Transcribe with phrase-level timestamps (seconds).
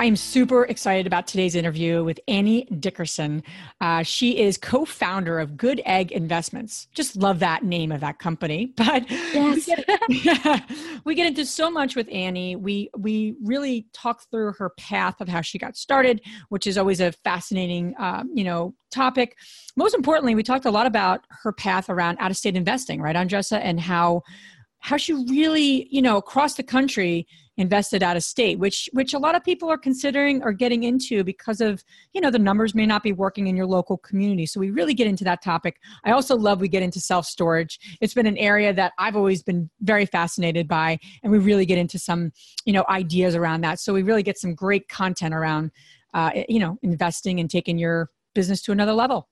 [0.00, 3.42] I'm super excited about today's interview with Annie Dickerson.
[3.80, 6.86] Uh, she is co-founder of Goodegg Investments.
[6.94, 8.72] Just love that name of that company.
[8.88, 9.68] But yes.
[10.08, 10.64] we, get,
[11.04, 12.56] we get into so much with Annie.
[12.56, 17.00] We we really talk through her path of how she got started, which is always
[17.00, 19.36] a fascinating um, you know topic.
[19.76, 23.78] Most importantly, we talked a lot about her path around out-of-state investing, right, Andressa, and
[23.78, 24.22] how
[24.78, 27.26] how she really you know across the country
[27.58, 31.22] invested out of state which which a lot of people are considering or getting into
[31.22, 34.46] because of you know the numbers may not be working in your local community.
[34.46, 35.76] So we really get into that topic.
[36.04, 39.42] I also love we get into self storage it's been an area that i've always
[39.42, 42.32] been very fascinated by and we really get into some
[42.64, 43.80] you know ideas around that.
[43.80, 45.70] So we really get some great content around
[46.14, 49.28] uh, you know investing and taking your business to another level.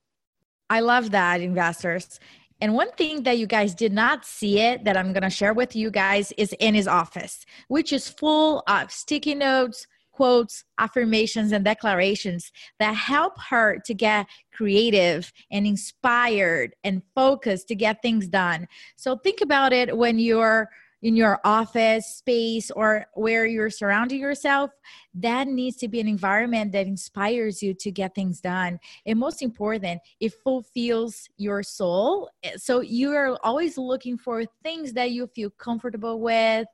[0.69, 2.19] I love that, investors.
[2.61, 5.53] And one thing that you guys did not see it that I'm going to share
[5.53, 11.53] with you guys is in his office, which is full of sticky notes, quotes, affirmations,
[11.53, 18.27] and declarations that help her to get creative and inspired and focused to get things
[18.27, 18.67] done.
[18.97, 20.71] So think about it when you're
[21.03, 24.71] in your office space or where you're surrounding yourself,
[25.15, 28.79] that needs to be an environment that inspires you to get things done.
[29.05, 32.31] And most important, it fulfills your soul.
[32.57, 36.67] So you are always looking for things that you feel comfortable with.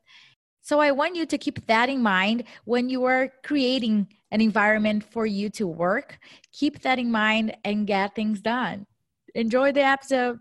[0.65, 5.03] So I want you to keep that in mind when you are creating an environment
[5.03, 6.19] for you to work.
[6.53, 8.87] Keep that in mind and get things done.
[9.35, 10.39] Enjoy the episode.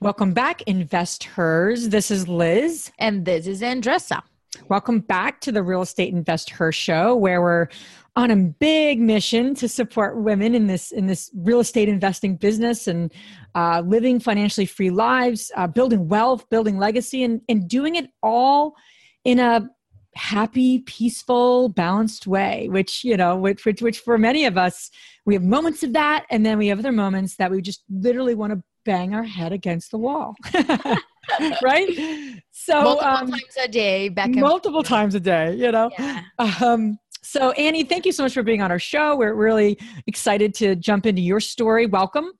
[0.00, 1.88] Welcome back, investors.
[1.88, 2.92] This is Liz.
[2.98, 4.22] And this is Andressa.
[4.68, 7.68] Welcome back to the Real Estate Invest Her show, where we're
[8.14, 12.86] on a big mission to support women in this in this real estate investing business
[12.86, 13.12] and
[13.56, 18.76] uh, living financially free lives, uh, building wealth, building legacy, and, and doing it all
[19.24, 19.68] in a
[20.14, 22.68] happy, peaceful, balanced way.
[22.68, 24.92] Which you know, which, which which for many of us,
[25.26, 28.36] we have moments of that, and then we have other moments that we just literally
[28.36, 30.34] want to bang our head against the wall.
[31.62, 31.88] right?
[32.56, 35.90] So multiple um, times a day, back multiple times a day, you know.
[35.98, 36.22] Yeah.
[36.38, 39.16] Um, so Annie, thank you so much for being on our show.
[39.16, 41.84] We're really excited to jump into your story.
[41.84, 42.30] Welcome.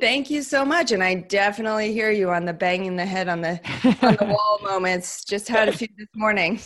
[0.00, 3.42] Thank you so much, and I definitely hear you on the banging the head on
[3.42, 3.60] the
[4.00, 5.22] on the wall moments.
[5.22, 6.58] Just had a few this morning.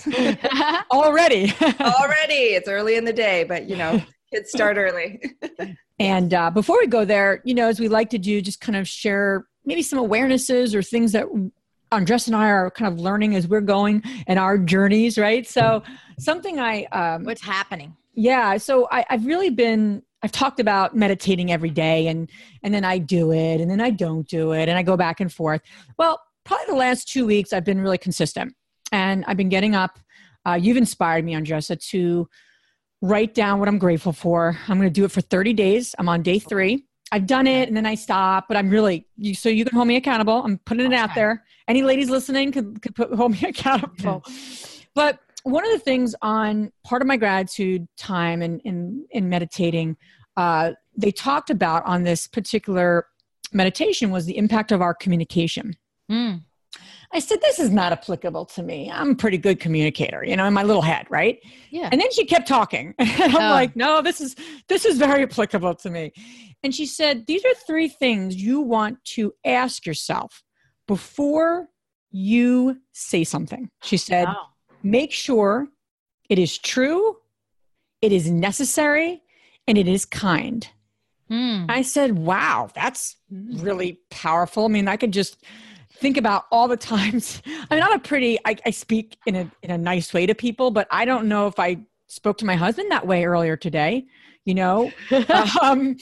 [0.92, 1.52] Already.
[1.80, 4.00] Already, it's early in the day, but you know,
[4.32, 5.20] kids start early.
[5.98, 8.76] And uh, before we go there, you know, as we like to do, just kind
[8.76, 11.26] of share maybe some awarenesses or things that
[11.92, 15.47] Andres and I are kind of learning as we're going and our journeys, right?
[15.47, 15.82] So
[16.19, 17.97] something I um, what's happening?
[18.15, 22.31] Yeah, so I, I've really been I've talked about meditating every day, and
[22.62, 25.20] and then I do it, and then I don't do it, and I go back
[25.20, 25.62] and forth.
[25.98, 28.54] Well, probably the last two weeks I've been really consistent,
[28.92, 29.98] and I've been getting up.
[30.44, 32.28] Uh, you've inspired me, Andressa, to
[33.02, 34.58] write down what I'm grateful for.
[34.68, 35.94] I'm going to do it for 30 days.
[35.98, 36.84] I'm on day three.
[37.12, 39.86] I've done it and then I stop, but I'm really, you, so you can hold
[39.86, 40.42] me accountable.
[40.42, 40.96] I'm putting it okay.
[40.96, 41.44] out there.
[41.68, 44.24] Any ladies listening could, could put, hold me accountable.
[44.94, 49.28] but one of the things on part of my gratitude time and in, in, in
[49.28, 49.96] meditating,
[50.36, 53.06] uh, they talked about on this particular
[53.52, 55.76] meditation was the impact of our communication.
[56.10, 56.42] Mm.
[57.12, 58.90] I said, This is not applicable to me.
[58.90, 61.38] I'm a pretty good communicator, you know, in my little head, right?
[61.70, 61.88] Yeah.
[61.90, 62.94] And then she kept talking.
[62.98, 63.38] I'm oh.
[63.38, 64.36] like, no, this is
[64.68, 66.12] this is very applicable to me.
[66.62, 70.42] And she said, These are three things you want to ask yourself
[70.86, 71.68] before
[72.10, 73.70] you say something.
[73.82, 74.48] She said, wow.
[74.82, 75.68] make sure
[76.30, 77.16] it is true,
[78.00, 79.22] it is necessary,
[79.66, 80.66] and it is kind.
[81.30, 81.66] Mm.
[81.68, 84.64] I said, wow, that's really powerful.
[84.64, 85.42] I mean, I could just
[85.97, 89.51] think about all the times i mean i'm a pretty I, I, speak in a
[89.63, 92.54] in a nice way to people but i don't know if i spoke to my
[92.54, 94.07] husband that way earlier today
[94.45, 94.93] you know?
[95.60, 95.97] Um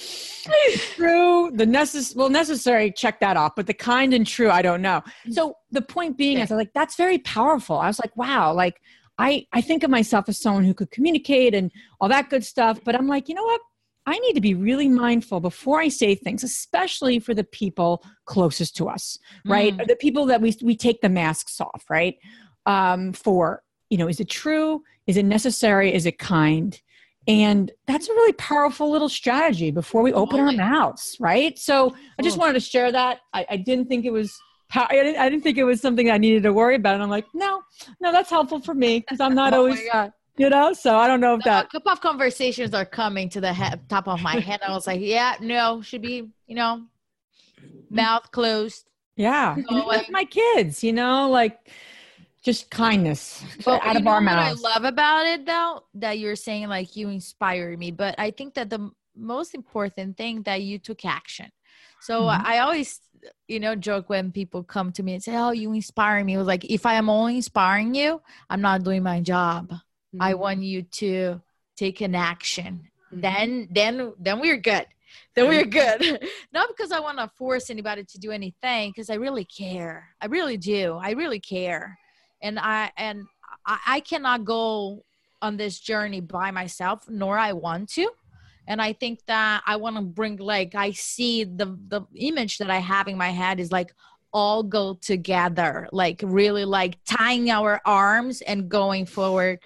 [0.95, 4.83] true the necessary well necessary check that off but the kind and true i don't
[4.83, 5.03] know.
[5.31, 7.79] So the point being is i was like that's very powerful.
[7.79, 8.81] I was like wow like
[9.19, 11.71] i i think of myself as someone who could communicate and
[12.01, 13.61] all that good stuff but i'm like you know what
[14.07, 18.77] I need to be really mindful before I say things, especially for the people closest
[18.77, 19.77] to us, right?
[19.77, 19.87] Mm.
[19.87, 22.17] The people that we we take the masks off, right?
[22.67, 24.83] Um, for you know, is it true?
[25.07, 25.95] Is it necessary?
[25.95, 26.81] Is it kind?
[27.27, 31.59] And that's a really powerful little strategy before we open our mouths, right?
[31.59, 33.21] So I just wanted to share that.
[33.33, 34.39] I, I didn't think it was
[34.75, 36.95] I didn't, I didn't think it was something I needed to worry about.
[36.95, 37.63] And I'm like, no,
[38.01, 39.81] no, that's helpful for me because I'm not oh always,
[40.37, 40.73] you know.
[40.73, 41.67] So I don't know if no, that.
[41.67, 44.61] A couple of conversations are coming to the head, top of my head.
[44.67, 46.83] I was like, yeah, no, should be, you know,
[47.91, 48.87] mouth closed.
[49.17, 51.71] Yeah, So, with my kids, you know, like
[52.43, 54.65] just kindness But out of our what mouths.
[54.65, 57.91] I love about it though, that you're saying like you inspire me.
[57.91, 61.51] But I think that the most important thing that you took action.
[62.01, 62.43] So Mhm.
[62.45, 63.01] I always,
[63.49, 66.39] you know, joke when people come to me and say, "Oh, you inspire me." It
[66.39, 68.21] was like, if I am only inspiring you,
[68.51, 69.73] I'm not doing my job.
[70.21, 70.41] I Mm-hmm.
[70.41, 71.41] want you to
[71.77, 72.89] take an action.
[73.13, 73.21] Mhm.
[73.21, 74.87] Then, then, then we're good.
[75.35, 76.01] Then we're good.
[76.53, 80.09] Not because I want to force anybody to do anything, because I really care.
[80.21, 80.99] I really do.
[81.01, 81.99] I really care,
[82.43, 83.25] and I and
[83.67, 85.05] I, I cannot go
[85.43, 88.09] on this journey by myself, nor I want to.
[88.67, 92.71] And I think that I want to bring like I see the the image that
[92.71, 93.93] I have in my head is like
[94.33, 99.61] all go together, like really like tying our arms and going forward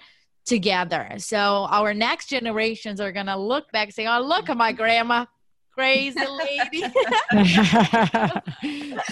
[0.49, 1.07] together.
[1.17, 5.25] So our next generations are gonna look back and say, "Oh, look at my grandma,
[5.71, 6.91] crazy lady." Yeah,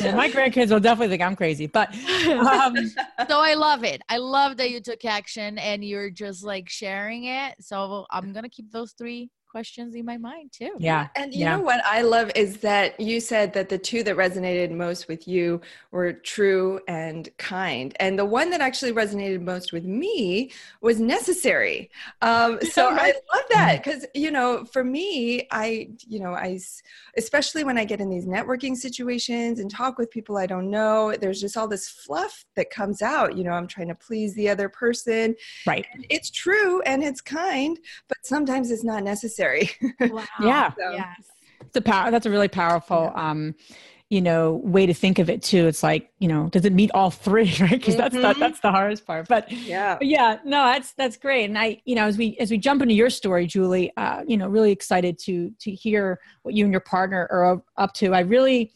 [0.16, 1.96] my grandkids will definitely think I'm crazy, but
[2.28, 2.76] um,
[3.30, 4.02] so I love it.
[4.10, 7.56] I love that you took action and you're just like sharing it.
[7.62, 10.70] So I'm gonna keep those three questions in my mind too.
[10.78, 11.56] yeah, And you yeah.
[11.56, 15.28] know what I love is that you said that the two that resonated most with
[15.28, 17.96] you were true and kind.
[18.00, 20.52] And the one that actually resonated most with me
[20.82, 21.90] was necessary.
[22.22, 26.60] Um, so I love that because, you know, for me, I, you know, I,
[27.18, 31.16] especially when I get in these networking situations and talk with people I don't know,
[31.20, 33.36] there's just all this fluff that comes out.
[33.36, 35.36] You know, I'm trying to please the other person.
[35.66, 35.88] right.
[36.12, 39.47] It's true and it's kind, but sometimes it's not necessary.
[40.00, 40.24] Wow.
[40.42, 40.72] Yeah.
[40.74, 41.32] So- Yes.
[41.62, 42.12] It's a power.
[42.12, 43.54] That's a really powerful, um,
[44.10, 45.68] you know, way to think of it too.
[45.68, 47.52] It's like, you know, does it meet all three?
[47.60, 47.72] Right?
[47.72, 48.40] Because that's the, Mhm.
[48.40, 49.28] that's the hardest part.
[49.28, 49.96] But yeah.
[49.98, 51.46] But yeah, no, that's that's great.
[51.46, 54.38] And I, you know, as we as we jump into your story, Julie, uh, you
[54.38, 58.14] know, really excited to to hear what you and your partner are up to.
[58.14, 58.72] I really,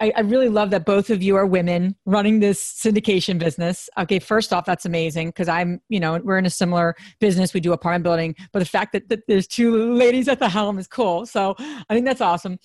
[0.00, 3.88] I, I really love that both of you are women running this syndication business.
[3.98, 7.52] Okay, first off, that's amazing because I'm, you know, we're in a similar business.
[7.52, 10.78] We do apartment building, but the fact that, that there's two ladies at the helm
[10.78, 11.26] is cool.
[11.26, 12.58] So I think that's awesome.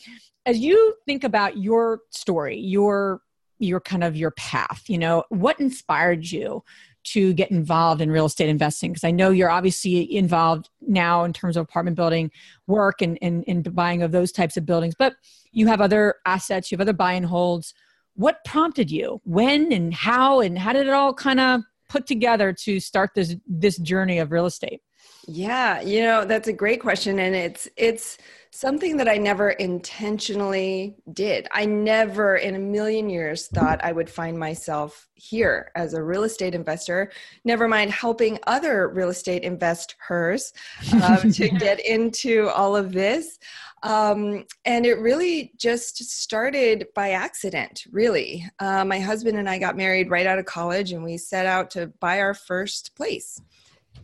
[0.45, 3.21] As you think about your story, your
[3.59, 6.63] your kind of your path, you know, what inspired you
[7.03, 8.91] to get involved in real estate investing?
[8.91, 12.31] Because I know you're obviously involved now in terms of apartment building
[12.67, 15.15] work and, and, and buying of those types of buildings, but
[15.51, 17.73] you have other assets, you have other buy and holds.
[18.15, 19.21] What prompted you?
[19.23, 23.35] When and how and how did it all kind of put together to start this
[23.47, 24.81] this journey of real estate?
[25.27, 28.17] Yeah, you know, that's a great question and it's it's
[28.53, 31.47] something that I never intentionally did.
[31.49, 36.23] I never in a million years thought I would find myself here as a real
[36.23, 37.11] estate investor,
[37.43, 40.53] never mind helping other real estate investors
[41.01, 43.39] um, to get into all of this.
[43.81, 48.45] Um, and it really just started by accident, really.
[48.59, 51.71] Uh, my husband and I got married right out of college and we set out
[51.71, 53.41] to buy our first place.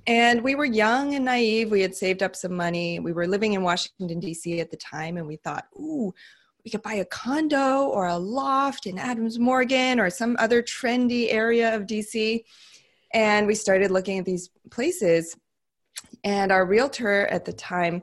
[0.10, 1.70] And we were young and naive.
[1.70, 3.00] We had saved up some money.
[3.00, 4.60] We were living in Washington, D.C.
[4.60, 6.12] at the time, and we thought, ooh,
[6.66, 11.32] we could buy a condo or a loft in Adams Morgan or some other trendy
[11.32, 12.44] area of DC.
[13.14, 15.38] And we started looking at these places.
[16.24, 18.02] And our realtor at the time,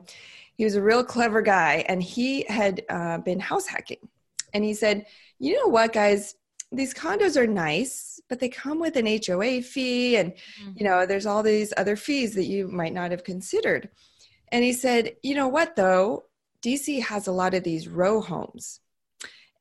[0.55, 4.07] he was a real clever guy, and he had uh, been house hacking.
[4.53, 5.07] And he said,
[5.39, 6.35] You know what, guys?
[6.71, 10.71] These condos are nice, but they come with an HOA fee, and mm-hmm.
[10.75, 13.89] you know, there's all these other fees that you might not have considered.
[14.51, 16.25] And he said, You know what, though?
[16.61, 18.81] DC has a lot of these row homes.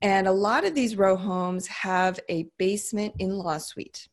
[0.03, 4.09] And a lot of these row homes have a basement in law suite.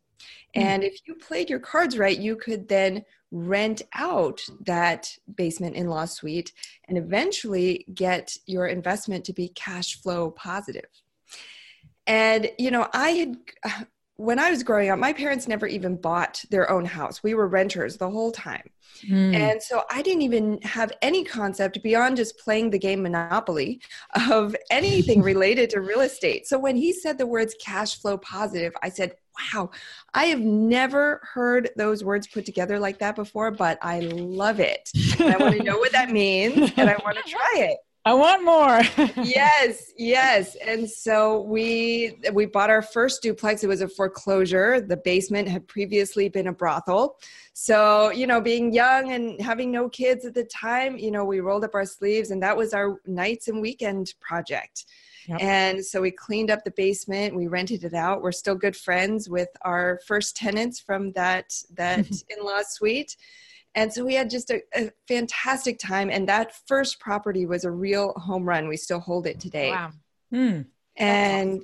[0.55, 0.61] Hmm.
[0.61, 5.87] And if you played your cards right, you could then rent out that basement in
[5.87, 6.53] law suite
[6.87, 10.85] and eventually get your investment to be cash flow positive.
[12.07, 13.37] And, you know, I had,
[14.15, 17.23] when I was growing up, my parents never even bought their own house.
[17.23, 18.69] We were renters the whole time.
[19.07, 19.35] Mm.
[19.35, 23.81] And so I didn't even have any concept beyond just playing the game Monopoly
[24.29, 26.47] of anything related to real estate.
[26.47, 29.15] So when he said the words cash flow positive, I said,
[29.53, 29.71] wow,
[30.13, 34.91] I have never heard those words put together like that before, but I love it.
[35.19, 37.77] And I want to know what that means and I want to try it.
[38.05, 38.81] I want more.
[39.23, 40.55] yes, yes.
[40.55, 43.63] And so we we bought our first duplex.
[43.63, 44.81] It was a foreclosure.
[44.81, 47.17] The basement had previously been a brothel.
[47.53, 51.39] So, you know, being young and having no kids at the time, you know, we
[51.39, 54.85] rolled up our sleeves and that was our nights and weekend project.
[55.27, 55.41] Yep.
[55.41, 58.21] And so we cleaned up the basement, we rented it out.
[58.21, 62.05] We're still good friends with our first tenants from that that
[62.37, 63.15] in-law suite
[63.75, 66.09] and so we had just a, a, fantastic time.
[66.09, 68.67] And that first property was a real home run.
[68.67, 69.71] We still hold it today.
[69.71, 69.91] Wow.
[70.33, 70.65] Mm.
[70.95, 71.63] And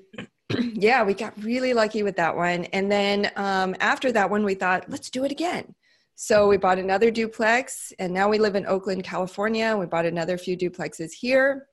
[0.73, 2.65] yeah, we got really lucky with that one.
[2.65, 5.75] And then um, after that one, we thought, let's do it again.
[6.15, 9.77] So we bought another duplex, and now we live in Oakland, California.
[9.77, 11.67] We bought another few duplexes here.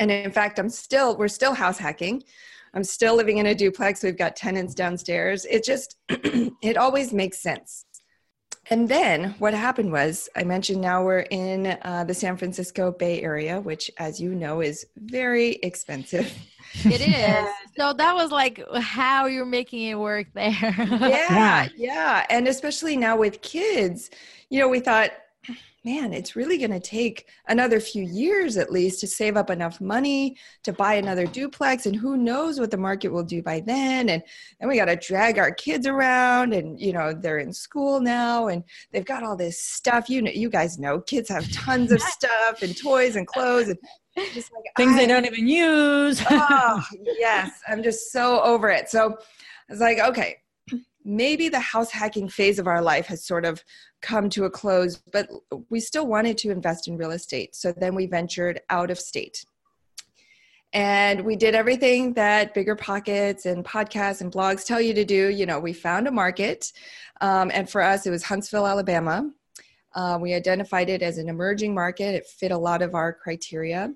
[0.00, 2.24] And in fact, I'm still, we're still house hacking.
[2.74, 4.02] I'm still living in a duplex.
[4.02, 5.44] We've got tenants downstairs.
[5.44, 7.84] It just, it always makes sense
[8.70, 13.20] and then what happened was, I mentioned now we're in uh, the San Francisco Bay
[13.20, 16.32] Area, which, as you know, is very expensive.
[16.84, 17.48] It is.
[17.76, 20.54] so that was like how you're making it work there.
[20.78, 22.24] yeah, yeah.
[22.30, 24.08] And especially now with kids,
[24.50, 25.10] you know, we thought,
[25.84, 29.80] man, it's really going to take another few years at least to save up enough
[29.80, 31.86] money to buy another duplex.
[31.86, 34.10] And who knows what the market will do by then.
[34.10, 34.22] And
[34.58, 38.48] then we got to drag our kids around and, you know, they're in school now
[38.48, 40.10] and they've got all this stuff.
[40.10, 43.78] You know, you guys know kids have tons of stuff and toys and clothes and
[44.34, 46.22] just like, things I, they don't even use.
[46.30, 46.84] oh,
[47.18, 47.50] yes.
[47.68, 48.90] I'm just so over it.
[48.90, 50.36] So I was like, okay,
[51.10, 53.62] maybe the house hacking phase of our life has sort of
[54.00, 55.28] come to a close, but
[55.68, 57.54] we still wanted to invest in real estate.
[57.54, 59.44] So then we ventured out of state.
[60.72, 65.28] And we did everything that BiggerPockets and podcasts and blogs tell you to do.
[65.28, 66.72] You know, we found a market.
[67.20, 69.28] Um, and for us, it was Huntsville, Alabama.
[69.92, 73.92] Uh, we identified it as an emerging market, it fit a lot of our criteria.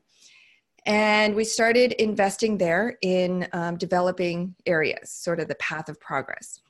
[0.87, 6.61] And we started investing there in um, developing areas, sort of the path of progress.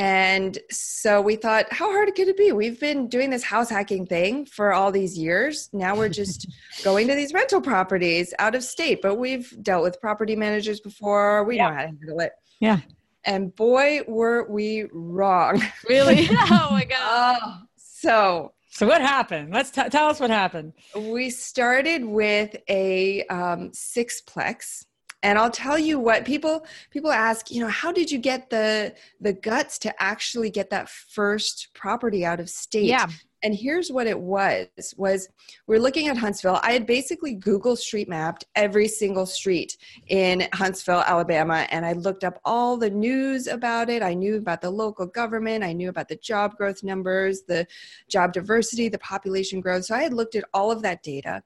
[0.00, 2.52] And so we thought, how hard could it be?
[2.52, 5.68] We've been doing this house hacking thing for all these years.
[5.74, 6.50] Now we're just
[6.84, 11.44] going to these rental properties out of state, but we've dealt with property managers before.
[11.44, 11.68] We yeah.
[11.68, 12.32] know how to handle it.
[12.60, 12.78] Yeah.
[13.26, 15.62] And boy, were we wrong.
[15.86, 16.28] Really?
[16.30, 17.38] oh my God.
[17.42, 19.52] Uh, so so what happened?
[19.52, 20.72] Let's t- tell us what happened.
[20.96, 24.86] We started with a um, sixplex
[25.22, 28.94] and i'll tell you what people people ask you know how did you get the
[29.20, 32.86] the guts to actually get that first property out of state?
[32.86, 33.06] Yeah.
[33.42, 34.66] And here's what it was
[34.98, 35.28] was
[35.66, 36.60] we're looking at huntsville.
[36.62, 42.24] I had basically google street mapped every single street in huntsville alabama and i looked
[42.24, 44.02] up all the news about it.
[44.02, 45.64] I knew about the local government.
[45.64, 47.66] I knew about the job growth numbers the
[48.08, 49.86] job diversity the population growth.
[49.86, 51.42] So i had looked at all of that data.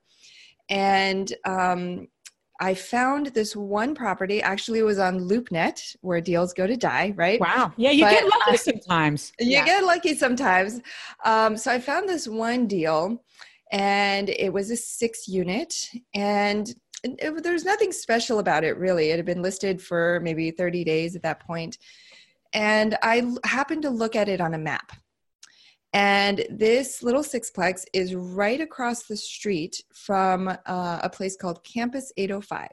[0.70, 2.08] And um,
[2.60, 4.40] I found this one property.
[4.40, 7.12] Actually, it was on LoopNet, where deals go to die.
[7.16, 7.40] Right?
[7.40, 7.72] Wow.
[7.76, 9.32] Yeah, you but, get lucky sometimes.
[9.40, 9.64] You yeah.
[9.64, 10.80] get lucky sometimes.
[11.24, 13.22] Um, so I found this one deal,
[13.72, 19.10] and it was a six unit, and it, there's nothing special about it really.
[19.10, 21.78] It had been listed for maybe 30 days at that point,
[22.52, 24.92] and I happened to look at it on a map
[25.94, 32.12] and this little sixplex is right across the street from uh, a place called Campus
[32.16, 32.68] 805,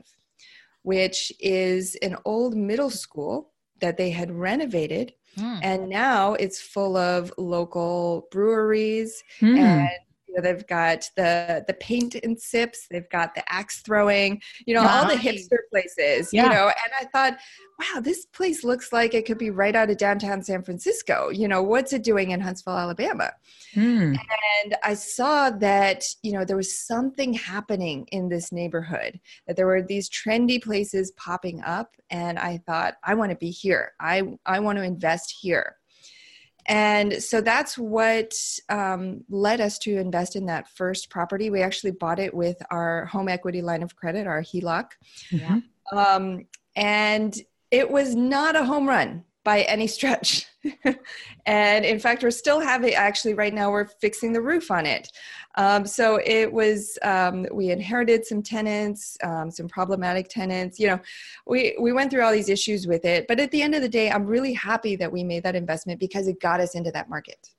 [0.81, 5.13] which is an old middle school that they had renovated.
[5.37, 5.59] Mm.
[5.61, 9.55] And now it's full of local breweries mm.
[9.55, 9.89] and
[10.31, 14.73] you know, they've got the the paint and sips, they've got the axe throwing, you
[14.73, 16.43] know, all the hipster places, yeah.
[16.43, 16.67] you know.
[16.67, 17.37] And I thought,
[17.79, 21.29] wow, this place looks like it could be right out of downtown San Francisco.
[21.29, 23.31] You know, what's it doing in Huntsville, Alabama?
[23.73, 24.15] Hmm.
[24.63, 29.67] And I saw that, you know, there was something happening in this neighborhood, that there
[29.67, 31.95] were these trendy places popping up.
[32.09, 33.93] And I thought, I want to be here.
[33.99, 35.77] I, I want to invest here.
[36.67, 38.33] And so that's what
[38.69, 41.49] um, led us to invest in that first property.
[41.49, 44.91] We actually bought it with our home equity line of credit, our HELOC.
[45.31, 45.59] Yeah.
[45.91, 47.35] Um, and
[47.71, 50.45] it was not a home run by any stretch.
[51.45, 55.11] and in fact, we're still having, actually, right now, we're fixing the roof on it.
[55.55, 60.79] Um, so it was, um, we inherited some tenants, um, some problematic tenants.
[60.79, 60.99] You know,
[61.45, 63.27] we, we went through all these issues with it.
[63.27, 65.99] But at the end of the day, I'm really happy that we made that investment
[65.99, 67.49] because it got us into that market.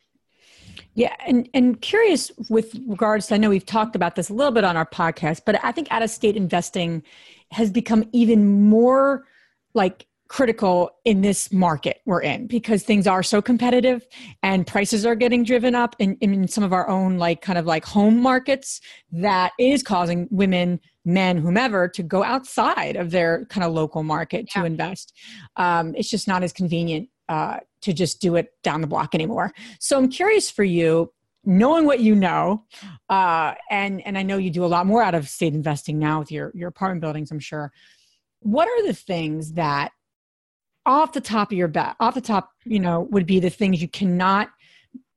[0.95, 4.53] Yeah, and and curious with regards to I know we've talked about this a little
[4.53, 7.03] bit on our podcast, but I think out of state investing
[7.51, 9.27] has become even more
[9.75, 14.07] like critical in this market we're in because things are so competitive
[14.43, 17.67] and prices are getting driven up in, in some of our own like kind of
[17.67, 23.63] like home markets that is causing women men whomever to go outside of their kind
[23.63, 24.63] of local market yeah.
[24.63, 25.13] to invest
[25.57, 29.53] um, it's just not as convenient uh, to just do it down the block anymore
[29.81, 31.13] so i'm curious for you
[31.45, 32.65] knowing what you know
[33.11, 36.21] uh, and and i know you do a lot more out of state investing now
[36.21, 37.71] with your your apartment buildings i'm sure
[38.41, 39.93] what are the things that
[40.85, 43.81] off the top of your bat, off the top, you know, would be the things
[43.81, 44.51] you cannot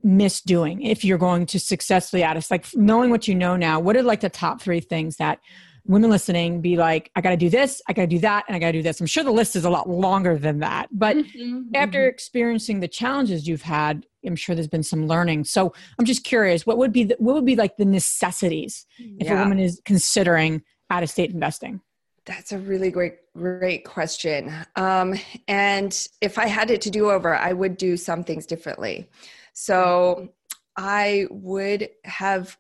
[0.04, 2.52] miss doing if you're going to successfully add us.
[2.52, 5.40] Like knowing what you know now, what are like the top three things that
[5.88, 8.56] women listening be like, I got to do this, I got to do that, and
[8.56, 9.00] I got to do this.
[9.00, 10.90] I'm sure the list is a lot longer than that.
[10.92, 12.10] But mm-hmm, after mm-hmm.
[12.10, 15.44] experiencing the challenges you've had, I'm sure there's been some learning.
[15.46, 19.28] So I'm just curious, what would be the, what would be like the necessities if
[19.28, 19.40] yeah.
[19.40, 21.82] a woman is considering out of state investing?
[22.26, 24.52] That's a really great, great question.
[24.76, 25.14] Um,
[25.48, 29.10] and if I had it to do over, I would do some things differently.
[29.54, 30.30] So
[30.76, 32.58] I would have,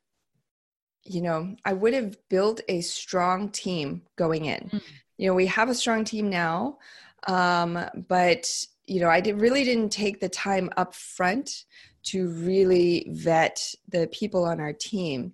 [1.03, 4.69] you know, I would have built a strong team going in.
[4.71, 4.81] Mm.
[5.17, 6.77] You know, we have a strong team now,
[7.27, 8.47] um, but
[8.87, 11.65] you know, I did, really didn't take the time up front
[12.03, 15.33] to really vet the people on our team.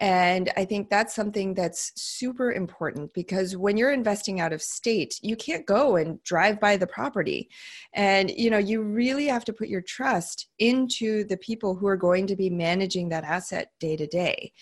[0.00, 5.18] And I think that's something that's super important because when you're investing out of state,
[5.22, 7.48] you can't go and drive by the property.
[7.94, 11.96] And you know, you really have to put your trust into the people who are
[11.96, 14.52] going to be managing that asset day to day.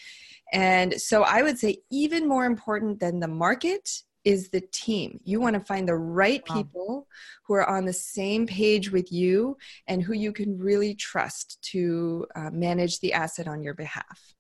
[0.52, 5.20] And so I would say even more important than the market is the team.
[5.22, 7.06] You want to find the right people
[7.44, 12.26] who are on the same page with you and who you can really trust to
[12.34, 14.35] uh, manage the asset on your behalf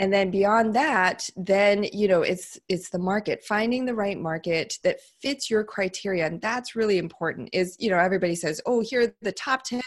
[0.00, 4.78] and then beyond that then you know it's it's the market finding the right market
[4.82, 6.26] that fits your criteria.
[6.26, 9.82] And that's really important is you know everybody says oh here are the top 10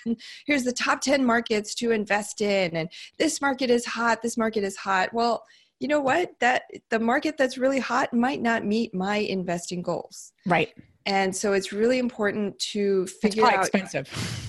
[0.45, 4.63] here's the top 10 markets to invest in and this market is hot this market
[4.63, 5.13] is hot.
[5.13, 5.43] Well
[5.79, 6.31] you know what?
[6.39, 10.31] That the market that's really hot might not meet my investing goals.
[10.45, 10.69] Right.
[11.05, 13.55] And so it's really important to figure out.
[13.55, 14.07] expensive.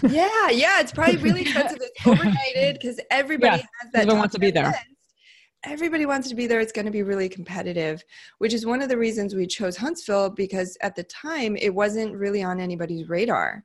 [0.08, 1.78] Yeah yeah it's probably really expensive.
[1.80, 4.74] It's overnighted because everybody yeah, has that everyone wants to be there
[5.64, 6.60] everybody wants to be there.
[6.60, 8.04] It's going to be really competitive,
[8.38, 12.14] which is one of the reasons we chose Huntsville because at the time it wasn't
[12.16, 13.64] really on anybody's radar.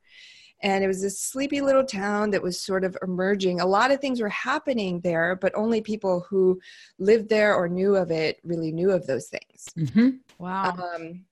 [0.61, 3.61] And it was this sleepy little town that was sort of emerging.
[3.61, 6.59] A lot of things were happening there, but only people who
[6.97, 9.69] lived there or knew of it really knew of those things.
[9.77, 10.09] Mm-hmm.
[10.37, 10.75] Wow.
[10.95, 11.25] Um,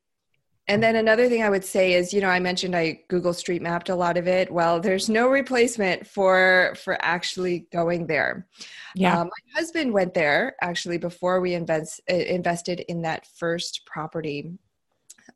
[0.67, 3.61] and then another thing I would say is, you know, I mentioned I Google Street
[3.61, 4.51] Mapped a lot of it.
[4.51, 8.47] Well, there's no replacement for for actually going there.
[8.93, 13.85] Yeah, um, my husband went there actually before we invest uh, invested in that first
[13.85, 14.51] property,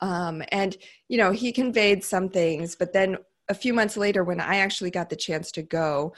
[0.01, 0.75] um, and
[1.07, 3.17] you know he conveyed some things, but then
[3.47, 6.13] a few months later, when I actually got the chance to go,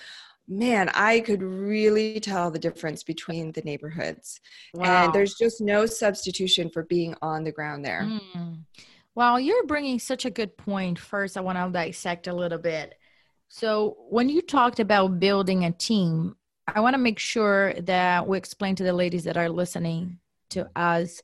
[0.47, 4.39] man, I could really tell the difference between the neighborhoods.
[4.73, 5.06] Wow.
[5.06, 8.04] And there's just no substitution for being on the ground there.
[8.36, 8.63] Mm.
[9.15, 10.97] Well, you're bringing such a good point.
[10.97, 12.95] First, I want to dissect a little bit.
[13.47, 16.36] So, when you talked about building a team,
[16.67, 20.17] I want to make sure that we explain to the ladies that are listening
[20.52, 21.21] to us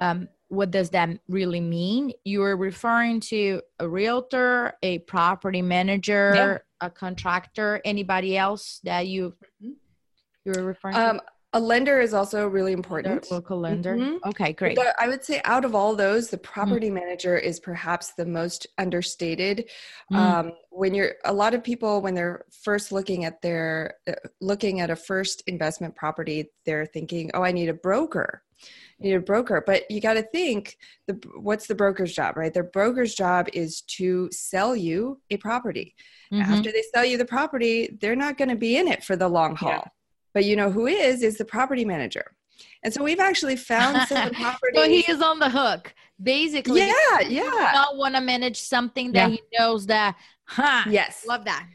[0.00, 2.12] um, what does that really mean.
[2.24, 6.86] You are referring to a realtor, a property manager, yeah.
[6.86, 9.70] a contractor, anybody else that you mm-hmm.
[10.44, 11.22] you're referring to?
[11.54, 13.30] A lender is also really important.
[13.30, 13.94] Local lender.
[13.94, 14.28] Mm-hmm.
[14.30, 14.74] Okay, great.
[14.74, 16.94] But I would say out of all those, the property mm-hmm.
[16.94, 19.68] manager is perhaps the most understated.
[20.10, 20.16] Mm-hmm.
[20.16, 24.80] Um, when you're a lot of people when they're first looking at their uh, looking
[24.80, 29.20] at a first investment property, they're thinking, "Oh, I need a broker." I need a
[29.20, 32.54] broker, but you got to think the what's the broker's job, right?
[32.54, 35.96] Their broker's job is to sell you a property.
[36.32, 36.52] Mm-hmm.
[36.52, 39.28] After they sell you the property, they're not going to be in it for the
[39.28, 39.70] long haul.
[39.70, 39.84] Yeah
[40.34, 42.34] but you know who is is the property manager.
[42.84, 44.72] And so we've actually found some property.
[44.74, 46.80] so he is on the hook, basically.
[46.80, 47.70] Yeah, yeah.
[47.74, 49.36] Not want to manage something that yeah.
[49.36, 50.16] he knows that.
[50.44, 51.66] Huh, yes, love that.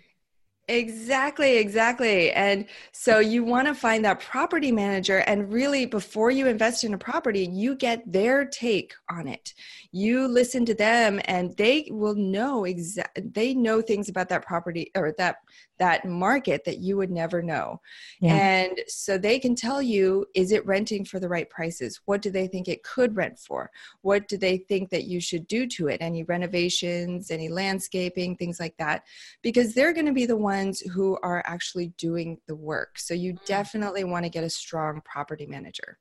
[0.69, 2.31] Exactly, exactly.
[2.33, 6.93] And so you want to find that property manager, and really, before you invest in
[6.93, 9.53] a property, you get their take on it.
[9.97, 13.33] You listen to them, and they will know exact.
[13.33, 15.37] They know things about that property or that
[15.79, 17.81] that market that you would never know.
[18.19, 18.35] Yeah.
[18.35, 21.99] And so they can tell you is it renting for the right prices?
[22.05, 23.71] What do they think it could rent for?
[24.01, 25.97] What do they think that you should do to it?
[25.99, 29.03] Any renovations, any landscaping, things like that.
[29.41, 32.99] Because they're going to be the ones who are actually doing the work.
[32.99, 33.45] So you mm.
[33.45, 35.97] definitely want to get a strong property manager.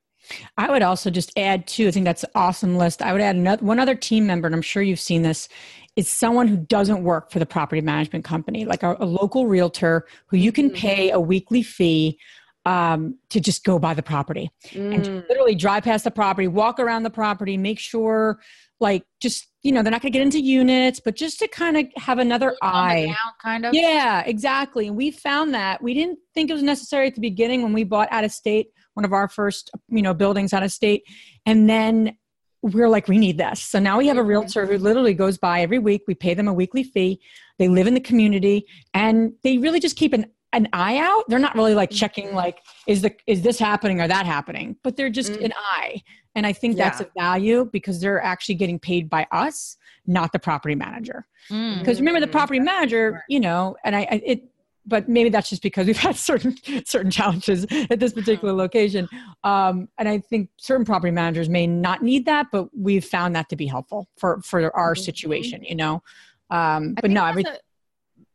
[0.57, 1.89] I would also just add too.
[1.89, 3.03] I think that's an awesome list.
[3.03, 5.49] I would add another, one other team member, and I'm sure you've seen this.
[5.97, 10.07] Is someone who doesn't work for the property management company, like a, a local realtor
[10.27, 10.77] who you can mm-hmm.
[10.77, 12.19] pay a weekly fee
[12.67, 14.95] um, to just go by the property mm.
[14.95, 18.41] and literally drive past the property, walk around the property, make sure,
[18.79, 21.77] like, just you know, they're not going to get into units, but just to kind
[21.77, 23.13] of have another eye,
[23.43, 23.75] kind of.
[23.75, 24.87] Yeah, exactly.
[24.87, 27.83] And we found that we didn't think it was necessary at the beginning when we
[27.83, 31.05] bought out of state one of our first, you know, buildings out of state,
[31.45, 32.17] and then
[32.63, 33.63] we're like, we need this.
[33.63, 36.03] So now we have a realtor who literally goes by every week.
[36.09, 37.21] We pay them a weekly fee.
[37.59, 41.39] They live in the community and they really just keep an an eye out they're
[41.41, 42.37] not really like checking mm-hmm.
[42.37, 45.45] like is the is this happening or that happening but they're just mm.
[45.45, 46.01] an eye
[46.35, 46.89] and i think yeah.
[46.89, 51.79] that's a value because they're actually getting paid by us not the property manager mm.
[51.79, 54.45] because remember the property manager you know and i, I it
[54.87, 59.09] but maybe that's just because we've had certain certain challenges at this particular location.
[59.45, 63.49] Um, and i think certain property managers may not need that but we've found that
[63.49, 65.03] to be helpful for for our mm-hmm.
[65.03, 66.03] situation you know?
[66.51, 67.59] Um, but no every, a,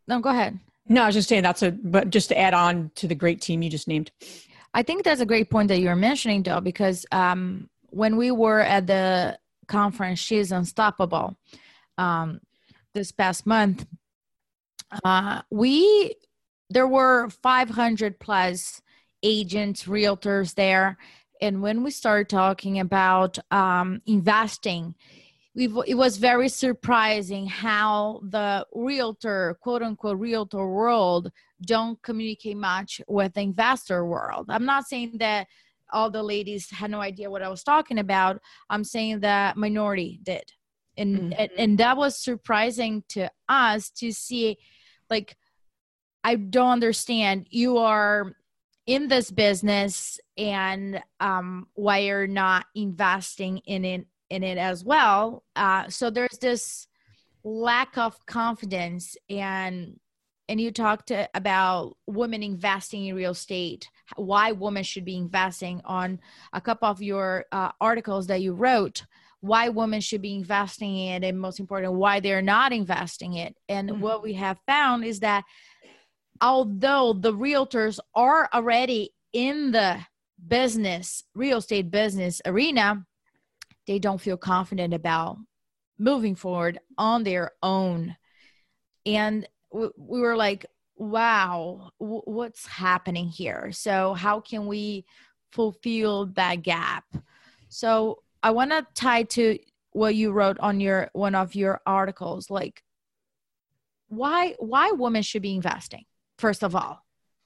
[0.08, 0.60] no go ahead.
[0.88, 3.40] No, I was just saying that's a, but just to add on to the great
[3.40, 4.12] team you just named.
[4.74, 8.60] I think that's a great point that you're mentioning, though, because um, when we were
[8.60, 9.38] at the
[9.68, 11.38] conference, She's Unstoppable,
[11.98, 12.42] um,
[12.94, 13.86] this past month,
[15.06, 16.16] uh, we
[16.72, 18.82] there were 500 plus
[19.24, 20.98] agents, realtors there,
[21.42, 24.96] and when we started talking about um, investing
[25.54, 31.32] it was very surprising how the realtor quote unquote realtor world
[31.66, 34.46] don't communicate much with the investor world.
[34.50, 35.48] I'm not saying that
[35.92, 38.42] all the ladies had no idea what i was talking about.
[38.70, 40.54] I'm saying that minority did.
[40.98, 41.34] And mm-hmm.
[41.38, 44.58] and, and that was surprising to us to see
[45.10, 45.36] like
[46.24, 48.36] i don't understand you are
[48.88, 55.44] in this business and um, why you're not investing in it in it as well.
[55.56, 56.88] Uh, so there's this
[57.44, 60.00] lack of confidence and
[60.48, 66.20] and you talked about women investing in real estate why women should be investing on
[66.54, 69.04] a couple of your uh, articles that you wrote
[69.40, 73.56] why women should be investing in it and most important why they're not investing it
[73.70, 74.02] and mm-hmm.
[74.02, 75.44] what we have found is that
[76.42, 80.00] although the realtors are already in the
[80.48, 83.06] business real estate business arena
[83.88, 85.38] they don't feel confident about
[86.02, 88.16] moving forward on their own.
[89.06, 90.66] And we were like
[90.98, 93.72] wow what's happening here?
[93.72, 95.06] So how can we
[95.52, 97.06] fulfill that gap?
[97.70, 99.58] So i want to tie to
[99.92, 102.82] what you wrote on your one of your articles like
[104.08, 106.04] why why women should be investing
[106.42, 107.04] first of all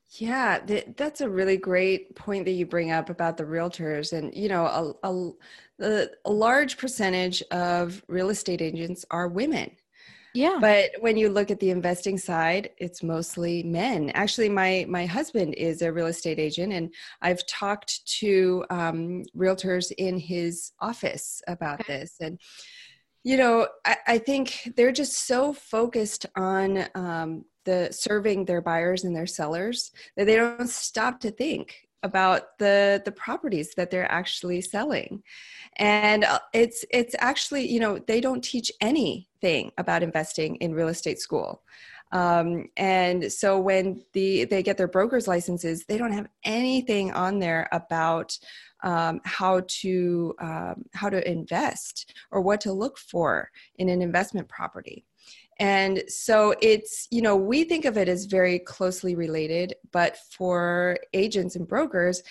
[0.10, 4.14] yeah, th- that's a really great point that you bring up about the realtors.
[4.14, 5.34] And, you know, a,
[5.84, 9.72] a, a large percentage of real estate agents are women.
[10.34, 10.58] Yeah.
[10.60, 14.10] But when you look at the investing side, it's mostly men.
[14.10, 19.94] Actually, my my husband is a real estate agent, and I've talked to um, realtors
[19.98, 22.00] in his office about okay.
[22.00, 22.16] this.
[22.20, 22.38] And
[23.24, 29.04] you know, I, I, think they're just so focused on um, the serving their buyers
[29.04, 34.12] and their sellers that they don't stop to think about the the properties that they're
[34.12, 35.24] actually selling.
[35.78, 40.88] And uh, it's it's actually you know they don't teach anything about investing in real
[40.88, 41.64] estate school.
[42.12, 47.40] Um, and so when the they get their broker's licenses they don't have anything on
[47.40, 48.38] there about
[48.84, 54.48] um, how to um, how to invest or what to look for in an investment
[54.48, 55.06] property
[55.58, 60.98] and so it's, you know, we think of it as very closely related, but for
[61.14, 62.22] agents and brokers,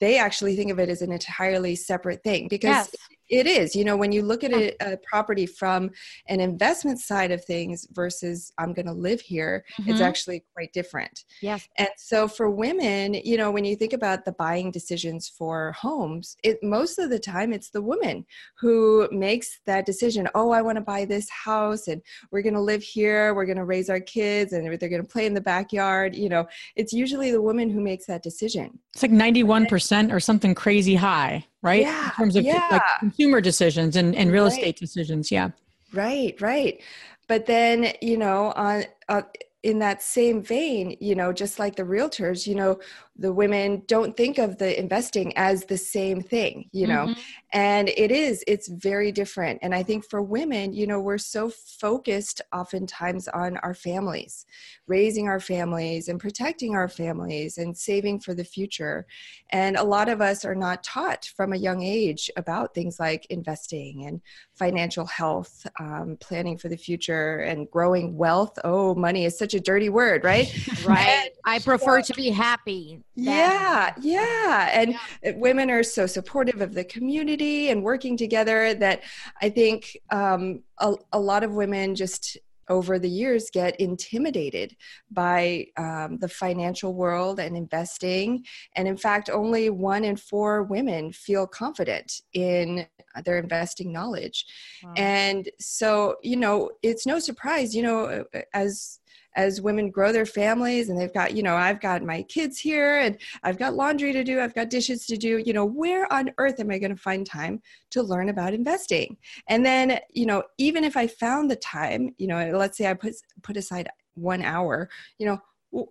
[0.00, 2.94] they actually think of it as an entirely separate thing because yes.
[3.28, 3.74] It is.
[3.74, 5.90] You know, when you look at a, a, property from
[6.28, 9.90] an investment side of things versus I'm going to live here, mm-hmm.
[9.90, 11.24] it's actually quite different.
[11.40, 11.68] Yes.
[11.78, 16.36] And so for women, you know, when you think about the buying decisions for homes,
[16.42, 18.24] it most of the time it's the woman
[18.58, 20.28] who makes that decision.
[20.34, 23.56] Oh, I want to buy this house and we're going to live here, we're going
[23.56, 26.46] to raise our kids and they're going to play in the backyard, you know.
[26.76, 28.78] It's usually the woman who makes that decision.
[28.94, 31.82] It's like 91% or something crazy high right?
[31.82, 32.68] Yeah, in terms of yeah.
[32.70, 34.52] like consumer decisions and, and real right.
[34.52, 35.30] estate decisions.
[35.30, 35.50] Yeah.
[35.92, 36.80] Right, right.
[37.28, 39.22] But then, you know, on uh,
[39.62, 42.78] in that same vein, you know, just like the realtors, you know,
[43.18, 47.06] the women don't think of the investing as the same thing you know?
[47.06, 47.20] Mm-hmm.
[47.52, 49.58] and it is it's very different.
[49.62, 54.46] And i think for women you know we're so focused oftentimes on our families
[54.86, 59.06] raising our families and protecting our families and saving for the future.
[59.50, 63.26] And a lot of us are not taught from a young age about things like
[63.30, 64.20] investing and
[64.54, 68.58] financial health um, planning for the future and growing wealth.
[68.64, 70.52] Oh money is such a dirty word right?
[70.86, 71.30] Right.
[71.44, 75.32] I prefer to be happy yeah yeah and yeah.
[75.36, 79.02] women are so supportive of the community and working together that
[79.42, 84.76] i think um, a, a lot of women just over the years get intimidated
[85.10, 88.44] by um, the financial world and investing.
[88.74, 92.86] And in fact, only one in four women feel confident in
[93.24, 94.46] their investing knowledge.
[94.82, 94.94] Wow.
[94.96, 98.98] And so, you know, it's no surprise, you know, as
[99.36, 102.98] as women grow their families and they've got you know i've got my kids here
[102.98, 106.30] and i've got laundry to do i've got dishes to do you know where on
[106.38, 109.16] earth am i going to find time to learn about investing?
[109.48, 112.94] And then you know even if i found the time you know let's say i
[112.94, 115.38] put put aside one hour you know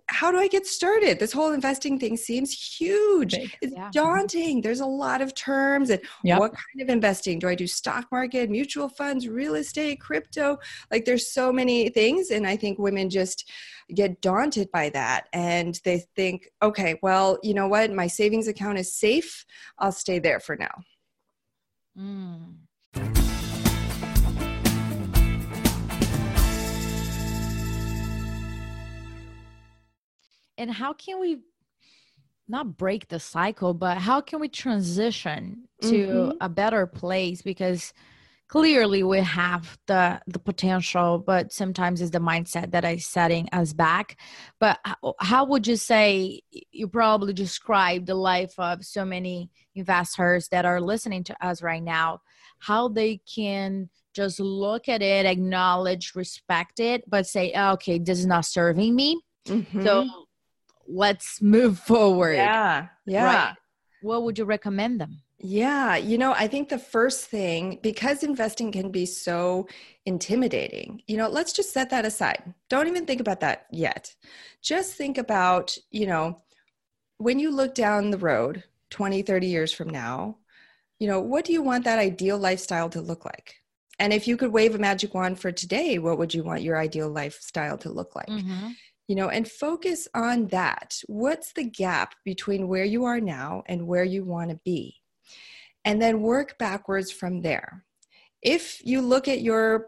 [0.08, 1.18] how do I get started?
[1.18, 3.34] This whole investing thing seems huge.
[3.34, 3.90] It's yeah.
[3.92, 4.60] daunting.
[4.60, 6.40] There's a lot of terms and yep.
[6.40, 7.38] what kind of investing?
[7.38, 10.58] Do I do stock market, mutual funds, real estate, crypto?
[10.90, 13.50] Like there's so many things and I think women just
[13.94, 17.92] get daunted by that and they think, okay, well, you know what?
[17.92, 19.44] My savings account is safe.
[19.78, 20.82] I'll stay there for now.
[21.98, 22.65] Mm.
[30.58, 31.38] And how can we
[32.48, 36.36] not break the cycle but how can we transition to mm-hmm.
[36.40, 37.92] a better place because
[38.48, 43.72] clearly we have the the potential but sometimes it's the mindset that is setting us
[43.72, 44.16] back
[44.60, 44.78] but
[45.18, 46.40] how would you say
[46.70, 51.82] you probably describe the life of so many investors that are listening to us right
[51.82, 52.20] now
[52.60, 58.18] how they can just look at it acknowledge respect it but say oh, okay this
[58.18, 59.84] is not serving me mm-hmm.
[59.84, 60.08] so
[60.88, 62.34] let's move forward.
[62.34, 62.88] Yeah.
[63.06, 63.24] Yeah.
[63.24, 63.54] Right.
[64.02, 65.22] What would you recommend them?
[65.38, 69.68] Yeah, you know, I think the first thing, because investing can be so
[70.06, 72.54] intimidating, you know, let's just set that aside.
[72.70, 74.14] Don't even think about that yet.
[74.62, 76.42] Just think about, you know,
[77.18, 80.38] when you look down the road 20, 30 years from now,
[80.98, 83.56] you know, what do you want that ideal lifestyle to look like?
[83.98, 86.78] And if you could wave a magic wand for today, what would you want your
[86.78, 88.28] ideal lifestyle to look like?
[88.28, 88.68] Mm-hmm
[89.08, 91.00] you know, and focus on that.
[91.06, 94.96] What's the gap between where you are now and where you want to be?
[95.84, 97.84] And then work backwards from there.
[98.42, 99.86] If you look at your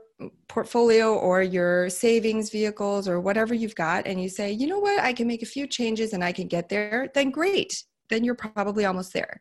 [0.49, 5.01] portfolio or your savings vehicles or whatever you've got and you say, you know what,
[5.01, 7.85] I can make a few changes and I can get there, then great.
[8.09, 9.41] Then you're probably almost there.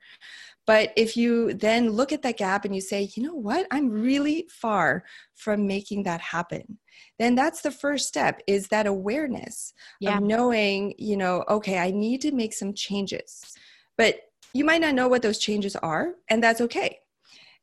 [0.68, 3.90] But if you then look at that gap and you say, you know what, I'm
[3.90, 6.78] really far from making that happen,
[7.18, 10.18] then that's the first step is that awareness yeah.
[10.18, 13.56] of knowing, you know, okay, I need to make some changes.
[13.98, 14.20] But
[14.54, 17.00] you might not know what those changes are, and that's okay.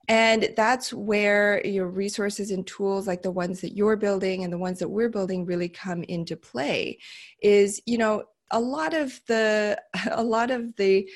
[0.09, 4.59] And that's where your resources and tools like the ones that you're building and the
[4.59, 6.99] ones that we're building really come into play
[7.41, 9.81] is, you know, a lot of the
[10.13, 11.09] a lot of the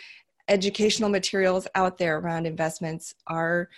[0.48, 3.68] educational materials out there around investments are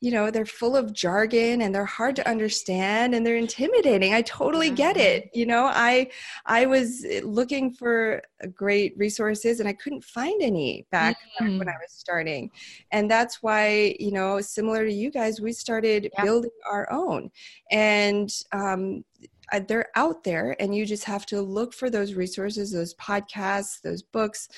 [0.00, 4.20] you know they're full of jargon and they're hard to understand and they're intimidating i
[4.22, 5.38] totally get it mm-hmm.
[5.38, 6.06] you know i
[6.44, 8.22] i was looking for
[8.54, 11.58] great resources and i couldn't find any back mm-hmm.
[11.58, 12.50] when i was starting
[12.92, 16.24] and that's why you know similar to you guys we started yeah.
[16.24, 17.30] building our own
[17.70, 19.02] and um,
[19.66, 24.02] they're out there and you just have to look for those resources those podcasts those
[24.02, 24.48] books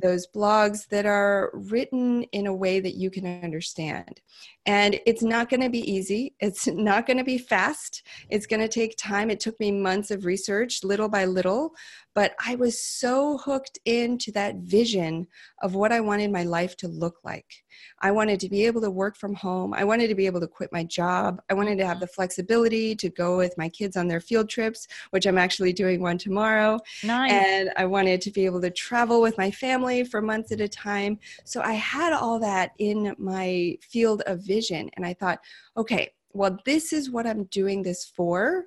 [0.00, 4.20] those blogs that are written in a way that you can understand.
[4.66, 6.34] And it's not going to be easy.
[6.40, 8.02] It's not going to be fast.
[8.30, 9.30] It's going to take time.
[9.30, 11.74] It took me months of research, little by little,
[12.14, 15.26] but I was so hooked into that vision
[15.62, 17.64] of what I wanted my life to look like.
[18.00, 19.74] I wanted to be able to work from home.
[19.74, 21.42] I wanted to be able to quit my job.
[21.50, 22.14] I wanted to have the mm-hmm.
[22.14, 26.18] flexibility to go with my kids on their field trips, which I'm actually doing one
[26.18, 26.78] tomorrow.
[27.02, 27.32] Nice.
[27.32, 30.68] And I wanted to be able to travel with my family for months at a
[30.68, 31.18] time.
[31.44, 34.90] So I had all that in my field of vision.
[34.96, 35.40] And I thought,
[35.76, 38.64] okay, well, this is what I'm doing this for.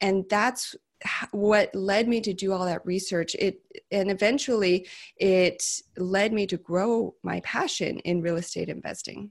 [0.00, 0.74] And that's
[1.30, 5.64] what led me to do all that research it and eventually it
[5.96, 9.30] led me to grow my passion in real estate investing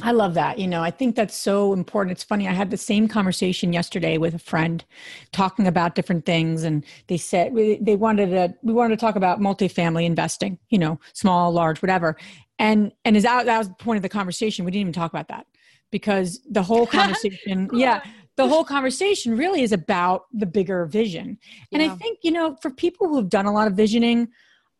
[0.00, 0.58] I love that.
[0.58, 2.12] You know, I think that's so important.
[2.12, 2.48] It's funny.
[2.48, 4.82] I had the same conversation yesterday with a friend
[5.32, 6.62] talking about different things.
[6.62, 10.98] And they said they wanted to, we wanted to talk about multifamily investing, you know,
[11.12, 12.16] small, large, whatever.
[12.58, 14.64] And, and as that, that was the point of the conversation.
[14.64, 15.46] We didn't even talk about that
[15.90, 18.02] because the whole conversation, yeah,
[18.36, 21.38] the whole conversation really is about the bigger vision.
[21.70, 21.92] And yeah.
[21.92, 24.28] I think, you know, for people who have done a lot of visioning,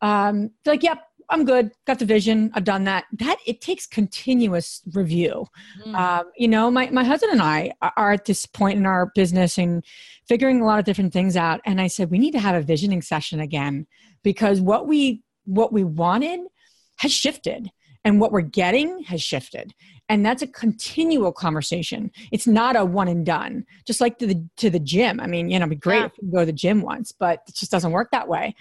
[0.01, 3.05] um, like, yep, I'm good, got the vision, I've done that.
[3.13, 5.47] That it takes continuous review.
[5.85, 5.95] Mm.
[5.95, 9.57] Um, you know, my, my husband and I are at this point in our business
[9.57, 9.83] and
[10.27, 11.61] figuring a lot of different things out.
[11.65, 13.87] And I said, we need to have a visioning session again
[14.23, 16.39] because what we what we wanted
[16.97, 17.69] has shifted
[18.03, 19.73] and what we're getting has shifted
[20.13, 22.11] and that's a continual conversation.
[22.31, 25.19] It's not a one and done just like to the to the gym.
[25.19, 26.05] I mean you know it'd be great yeah.
[26.05, 28.53] if you go to the gym once but it just doesn't work that way.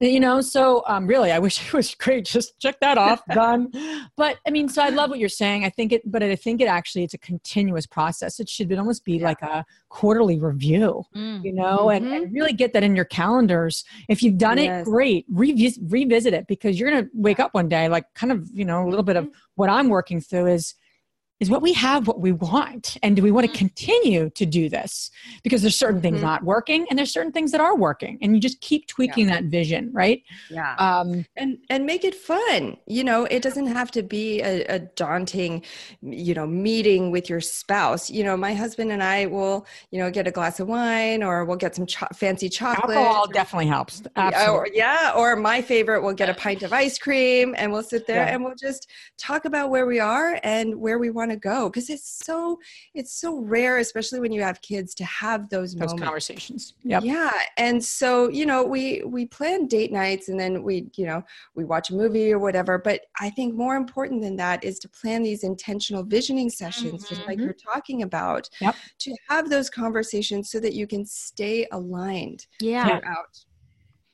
[0.00, 2.24] You know so um, really i wish it was great.
[2.24, 3.20] Just check that off.
[3.34, 3.70] Done.
[4.16, 5.66] But i mean so i love what you're saying.
[5.66, 8.40] I think it but i think it actually it's a continuous process.
[8.40, 11.44] It should almost be like a quarterly review mm.
[11.44, 12.04] you know mm-hmm.
[12.04, 13.84] and, and, really get that in your calendars.
[14.08, 14.86] If you've done yes.
[14.86, 15.26] it great.
[15.30, 18.86] Revisit revisit it because you're gonna wake up one day like kind of you know
[18.86, 19.38] a little bit of mm-hmm.
[19.56, 20.74] what i'm working through is
[21.38, 23.58] is what we have what we want and do we want to mm-hmm.
[23.58, 25.10] continue to do this
[25.42, 26.26] because there's certain things mm-hmm.
[26.26, 29.34] not working and there's certain things that are working and you just keep tweaking yeah.
[29.34, 33.90] that vision right yeah um, and and make it fun you know it doesn't have
[33.90, 35.62] to be a, a daunting
[36.00, 40.10] you know meeting with your spouse you know my husband and i will you know
[40.10, 44.02] get a glass of wine or we'll get some cho- fancy chocolate alcohol definitely helps
[44.16, 44.56] Absolutely.
[44.56, 48.06] Or, yeah or my favorite we'll get a pint of ice cream and we'll sit
[48.06, 48.34] there yeah.
[48.34, 51.68] and we'll just talk about where we are and where we want want to go
[51.68, 52.58] because it's so
[52.94, 56.02] it's so rare especially when you have kids to have those, those moments.
[56.02, 60.86] conversations yeah yeah and so you know we we plan date nights and then we
[60.96, 61.22] you know
[61.54, 64.88] we watch a movie or whatever but i think more important than that is to
[64.88, 67.14] plan these intentional visioning sessions mm-hmm.
[67.14, 67.44] just like mm-hmm.
[67.44, 68.74] you're talking about yep.
[68.98, 73.44] to have those conversations so that you can stay aligned yeah throughout.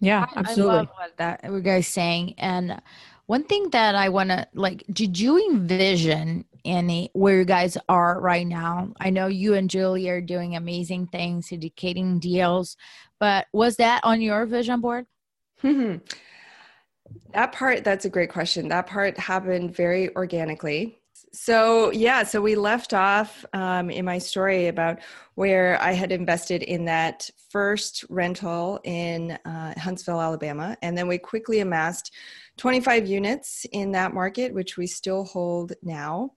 [0.01, 2.81] yeah absolutely I love what that you guys saying and
[3.27, 8.21] one thing that I want to like, did you envision any where you guys are
[8.21, 8.93] right now?
[9.01, 12.77] I know you and Julie are doing amazing things, syndicating deals,
[13.19, 15.07] but was that on your vision board?
[15.63, 18.69] that part, that's a great question.
[18.69, 20.99] That part happened very organically.
[21.35, 24.99] So, yeah, so we left off um, in my story about
[25.35, 30.77] where I had invested in that first rental in uh, Huntsville, Alabama.
[30.83, 32.13] And then we quickly amassed
[32.57, 36.31] 25 units in that market, which we still hold now.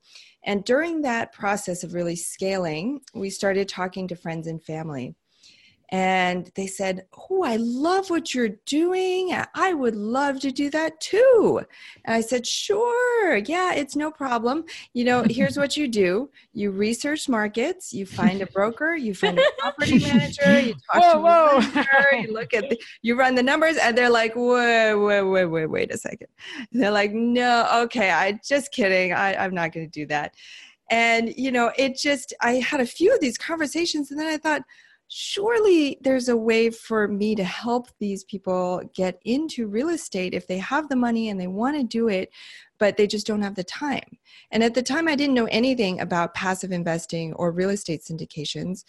[0.43, 5.15] And during that process of really scaling, we started talking to friends and family
[5.89, 9.36] and they said, Oh, I love what you're doing.
[9.54, 11.62] I would love to do that too.
[12.04, 13.38] And I said, Sure.
[13.38, 14.65] Yeah, it's no problem.
[14.93, 19.38] You know, here's what you do you research markets, you find a broker, you find
[19.38, 21.60] a property manager, you talk whoa, to whoa.
[21.60, 25.45] Manager, you look at the, you run the numbers, and they're like, Wait, wait, wait,
[25.45, 26.28] wait, wait a second.
[26.71, 29.13] And they're like, No, okay, I just kidding.
[29.13, 30.34] I, I'm not going to do that.
[30.89, 34.38] And, you know, it just, I had a few of these conversations, and then I
[34.38, 34.62] thought,
[35.08, 40.48] surely there's a way for me to help these people get into real estate if
[40.48, 42.30] they have the money and they want to do it
[42.80, 44.18] but they just don't have the time
[44.52, 48.84] and at the time i didn't know anything about passive investing or real estate syndications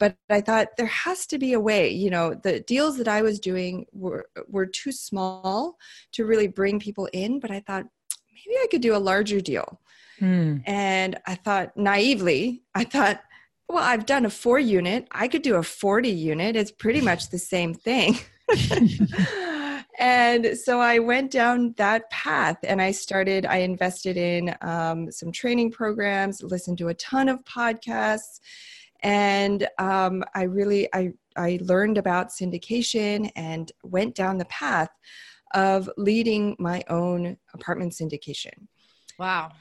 [0.00, 3.22] but i thought there has to be a way you know the deals that i
[3.22, 5.78] was doing were were too small
[6.10, 7.84] to really bring people in but i thought
[8.32, 9.80] maybe i could do a larger deal
[10.20, 10.60] mm.
[10.66, 13.22] and i thought naively i thought
[13.68, 15.08] well, I've done a four unit.
[15.10, 16.56] I could do a 40 unit.
[16.56, 18.18] It's pretty much the same thing.
[19.98, 25.32] and so I went down that path and I started, I invested in um, some
[25.32, 28.40] training programs, listened to a ton of podcasts.
[29.02, 34.90] And um, I really, I, I learned about syndication and went down the path
[35.54, 38.68] of leading my own apartment syndication.
[39.18, 39.52] Wow.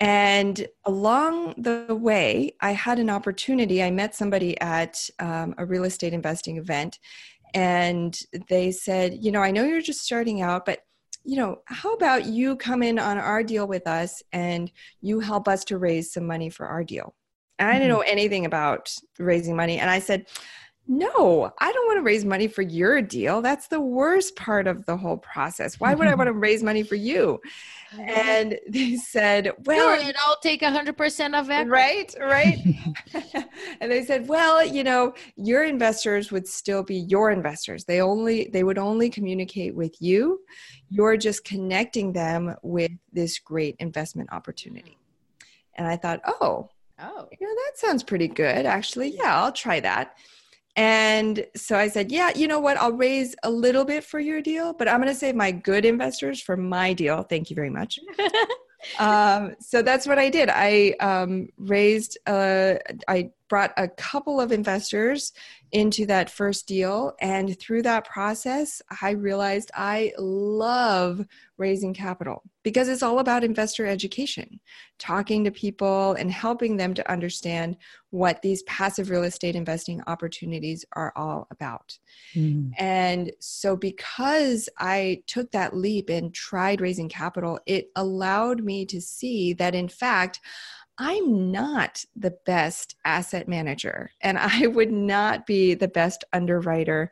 [0.00, 3.82] And along the way, I had an opportunity.
[3.82, 6.98] I met somebody at um, a real estate investing event,
[7.52, 10.80] and they said, You know, I know you're just starting out, but
[11.22, 15.48] you know, how about you come in on our deal with us and you help
[15.48, 17.14] us to raise some money for our deal?
[17.58, 17.98] And I didn't mm-hmm.
[17.98, 19.78] know anything about raising money.
[19.78, 20.26] And I said,
[20.90, 23.40] no, I don't want to raise money for your deal.
[23.42, 25.78] That's the worst part of the whole process.
[25.78, 26.18] Why would I mm-hmm.
[26.18, 27.40] want to raise money for you?
[27.96, 31.68] And they said, well, sure, and I'll take a hundred percent of it.
[31.68, 32.58] Right, right.
[33.80, 37.84] and they said, well, you know, your investors would still be your investors.
[37.84, 40.40] They only, they would only communicate with you.
[40.88, 44.98] You're just connecting them with this great investment opportunity.
[44.98, 45.46] Mm-hmm.
[45.76, 46.68] And I thought, oh,
[47.02, 47.28] Oh.
[47.38, 49.16] you know, that sounds pretty good, actually.
[49.16, 50.16] Yeah, I'll try that.
[50.76, 52.76] And so I said, yeah, you know what?
[52.76, 55.84] I'll raise a little bit for your deal, but I'm going to save my good
[55.84, 57.22] investors for my deal.
[57.22, 57.98] Thank you very much.
[58.98, 60.48] um, so that's what I did.
[60.48, 62.74] I um, raised, uh,
[63.08, 65.32] I brought a couple of investors
[65.72, 67.14] into that first deal.
[67.20, 71.26] And through that process, I realized I love
[71.58, 74.60] raising capital because it's all about investor education,
[74.98, 77.76] talking to people and helping them to understand
[78.10, 81.98] what these passive real estate investing opportunities are all about.
[82.34, 82.72] Mm.
[82.78, 89.00] And so, because I took that leap and tried raising capital, it allowed me to
[89.00, 90.40] see that, in fact,
[91.02, 97.10] I'm not the best asset manager and I would not be the best underwriter.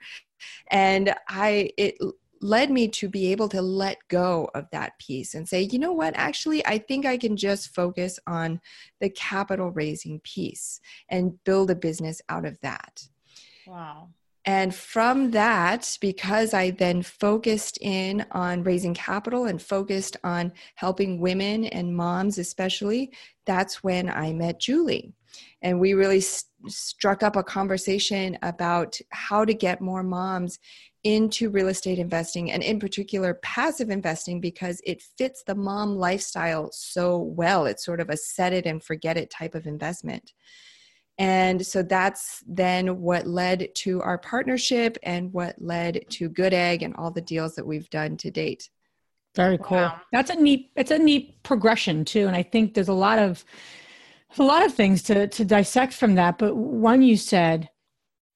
[0.70, 1.96] And I, it
[2.42, 5.92] led me to be able to let go of that piece and say, you know
[5.92, 8.60] what, actually, I think I can just focus on
[9.00, 13.08] the capital raising piece and build a business out of that.
[13.66, 14.10] Wow.
[14.48, 21.20] And from that, because I then focused in on raising capital and focused on helping
[21.20, 23.12] women and moms, especially,
[23.44, 25.12] that's when I met Julie.
[25.60, 30.58] And we really st- struck up a conversation about how to get more moms
[31.04, 36.70] into real estate investing and, in particular, passive investing because it fits the mom lifestyle
[36.72, 37.66] so well.
[37.66, 40.32] It's sort of a set it and forget it type of investment.
[41.18, 46.94] And so that's then what led to our partnership and what led to Goodegg and
[46.94, 48.70] all the deals that we've done to date.
[49.34, 49.78] Very cool.
[49.78, 50.00] Wow.
[50.12, 50.70] That's a neat.
[50.76, 53.44] It's a neat progression too, and I think there's a lot of
[54.38, 56.38] a lot of things to to dissect from that.
[56.38, 57.68] But one you said,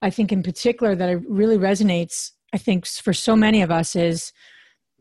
[0.01, 2.31] I think in particular that it really resonates.
[2.53, 4.31] I think for so many of us is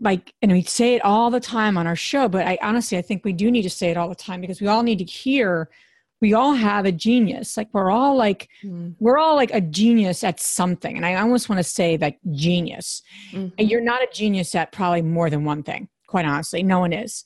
[0.01, 2.29] like, and we say it all the time on our show.
[2.29, 4.61] But I honestly, I think we do need to say it all the time because
[4.61, 5.69] we all need to hear.
[6.23, 7.57] We all have a genius.
[7.59, 8.49] Like we're all like
[9.01, 10.97] we're all like a genius at something.
[10.97, 13.03] And I almost want to say that genius.
[13.33, 13.53] Mhm.
[13.59, 16.63] And you're not a genius at probably more than one thing, quite honestly.
[16.63, 17.25] No one is.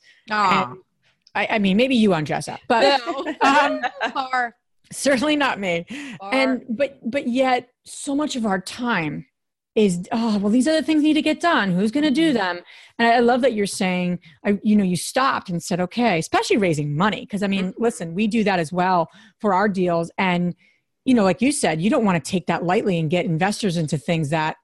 [1.34, 3.01] I, I mean, maybe you, Andresa, but
[3.42, 3.80] um,
[4.12, 4.57] Far,
[4.90, 5.84] certainly not me.
[6.18, 6.34] far.
[6.34, 9.26] And but but yet, so much of our time
[9.77, 11.70] is oh well, these other things need to get done.
[11.70, 12.61] Who's going to do them?
[12.99, 16.57] And I love that you're saying, I, you know, you stopped and said, okay, especially
[16.57, 19.09] raising money, because I mean, listen, we do that as well
[19.39, 20.57] for our deals, and
[21.05, 23.77] you know, like you said, you don't want to take that lightly and get investors
[23.77, 24.57] into things that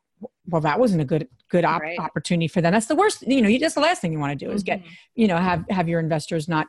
[0.46, 1.98] well, that wasn't a good good op- Right.
[1.98, 2.72] opportunity for them.
[2.72, 3.22] That's the worst.
[3.26, 4.86] You know, you that's the last thing you want to do is get Mhm.
[5.14, 6.66] you know have have your investors not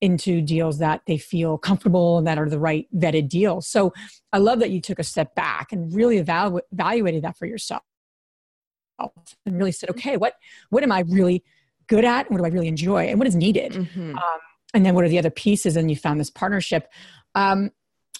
[0.00, 3.66] into deals that they feel comfortable and that are the right vetted deals.
[3.66, 3.92] So
[4.32, 7.82] i love that you took a step back and really evalu- evaluated that for yourself
[8.98, 10.34] and really said okay what
[10.70, 11.42] what am i really
[11.86, 13.72] good at and what do i really enjoy and what is needed?
[13.72, 14.14] Mhm.
[14.14, 14.40] um,
[14.74, 15.76] and then what are the other pieces?
[15.76, 16.88] And you found this partnership.
[17.34, 17.70] Um,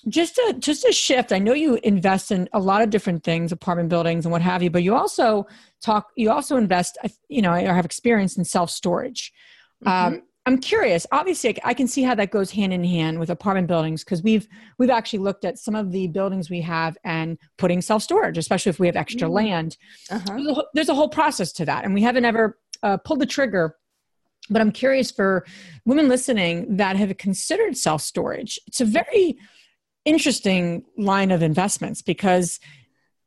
[0.08, 1.32] just a just a shift.
[1.32, 4.62] I know you invest in a lot of different things apartment buildings and what have
[4.62, 5.46] you but you also
[5.80, 6.98] talk you also invest
[7.28, 9.32] you know or have experience in self storage
[9.86, 13.66] um, i'm curious obviously i can see how that goes hand in hand with apartment
[13.66, 14.46] buildings because we've
[14.78, 18.70] we've actually looked at some of the buildings we have and putting self storage especially
[18.70, 19.32] if we have extra Mm.
[19.32, 19.76] land
[20.10, 20.24] Uh-huh.
[20.36, 23.20] there's a, whole- there's a whole process to that and we haven't ever uh, pulled
[23.20, 23.76] the trigger
[24.50, 25.46] but i'm curious for
[25.86, 29.38] women listening that have considered self-storage it's a very
[30.04, 32.60] interesting line of investments because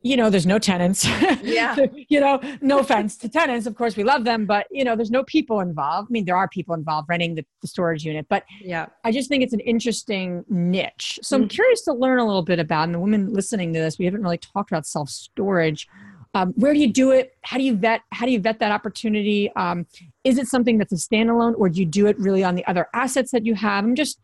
[0.02, 1.06] you know there's no tenants
[1.41, 1.76] Yeah.
[2.10, 5.10] you know no offense to tenants of course we love them but you know there's
[5.12, 8.43] no people involved i mean there are people involved renting the, the storage unit but
[8.62, 8.86] Yeah.
[9.04, 11.20] I just think it's an interesting niche.
[11.24, 11.43] So Mm.
[11.43, 14.06] I'm curious to learn a little bit about, and the women listening to this, we
[14.06, 15.88] haven't really talked about self storage.
[16.34, 17.36] Um, where do you do it?
[17.43, 18.02] How do you vet?
[18.12, 19.50] How do you vet that opportunity?
[19.56, 19.86] Um,
[20.24, 22.88] is it something that's a standalone, or do you do it really on the other
[22.93, 23.84] assets that you have?
[23.86, 24.20] I'm just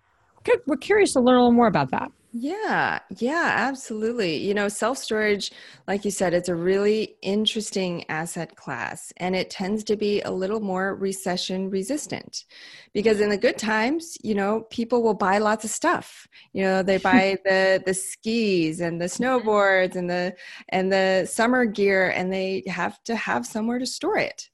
[0.67, 2.11] we're curious to learn a little more about that.
[2.35, 4.37] Yeah, yeah, absolutely.
[4.37, 5.51] You know, self storage,
[5.87, 10.31] like you said, it's a really interesting asset class and it tends to be a
[10.31, 12.45] little more recession resistant
[12.91, 16.27] because in the good times, you know, people will buy lots of stuff.
[16.53, 20.33] You know, they buy the the skis and the snowboards and the
[20.69, 24.49] and the summer gear and they have to have somewhere to store it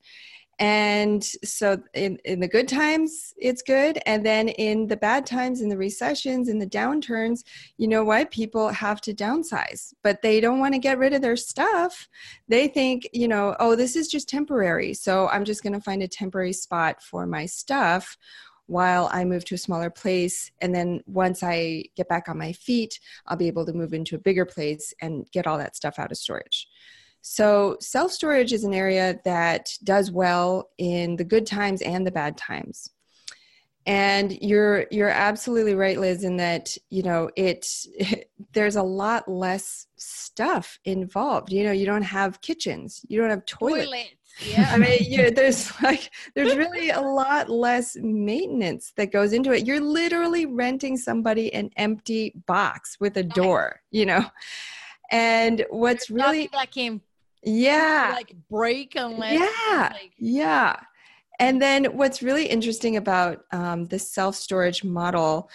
[0.59, 5.61] and so in, in the good times it's good and then in the bad times
[5.61, 7.43] in the recessions in the downturns
[7.77, 11.21] you know what people have to downsize but they don't want to get rid of
[11.21, 12.07] their stuff
[12.47, 16.03] they think you know oh this is just temporary so i'm just going to find
[16.03, 18.17] a temporary spot for my stuff
[18.69, 20.51] while I move to a smaller place.
[20.61, 24.15] And then once I get back on my feet, I'll be able to move into
[24.15, 26.67] a bigger place and get all that stuff out of storage.
[27.21, 32.11] So, self storage is an area that does well in the good times and the
[32.11, 32.89] bad times.
[33.85, 37.65] and you're you're absolutely right liz in that you know it,
[37.95, 41.51] it, there's a lot less stuff involved.
[41.51, 43.05] You know you don't have kitchens.
[43.07, 43.85] You don't have toilets.
[43.85, 44.09] Toilet.
[44.45, 44.69] yeah.
[44.73, 49.65] I mean you, there's like there's really a lot less maintenance that goes into it.
[49.65, 54.25] You're literally renting somebody an empty box with a door you know?
[55.11, 57.01] And what's there's really that came
[57.43, 60.75] yeah like break unless yeah like- yeah
[61.39, 65.49] and then what's really interesting about um, the self storage model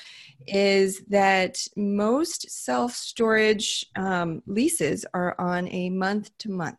[0.47, 6.79] is that most self storage um, leases are on a month to month.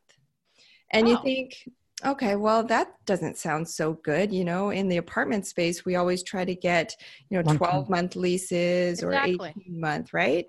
[0.92, 1.12] And oh.
[1.12, 1.70] you think,
[2.04, 4.34] okay, well, that doesn't sound so good.
[4.34, 6.96] You know, in the apartment space, we always try to get,
[7.30, 9.36] you know, 12 month leases exactly.
[9.36, 10.48] or 18 month, right?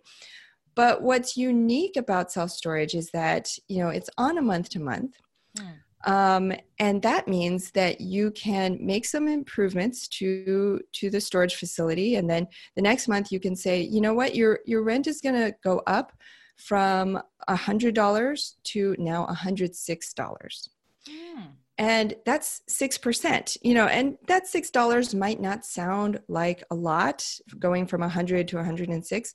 [0.77, 4.81] But what's unique about self storage is that, you know, it's on a month to
[4.81, 5.17] month.
[5.59, 5.67] Hmm.
[6.05, 12.15] Um, and that means that you can make some improvements to to the storage facility
[12.15, 12.47] and then
[12.77, 15.53] the next month you can say you know what your your rent is going to
[15.65, 16.13] go up
[16.57, 20.69] from a hundred dollars to now a hundred six dollars
[21.09, 21.49] mm.
[21.79, 26.75] and that's six percent you know and that six dollars might not sound like a
[26.75, 27.27] lot
[27.59, 29.35] going from a hundred to a hundred and six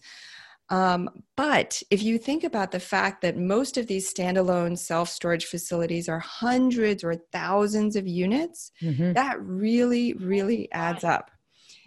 [0.72, 5.46] um, but if you think about the fact that most of these standalone self storage
[5.46, 9.12] facilities are hundreds or thousands of units, mm-hmm.
[9.12, 11.30] that really, really adds up.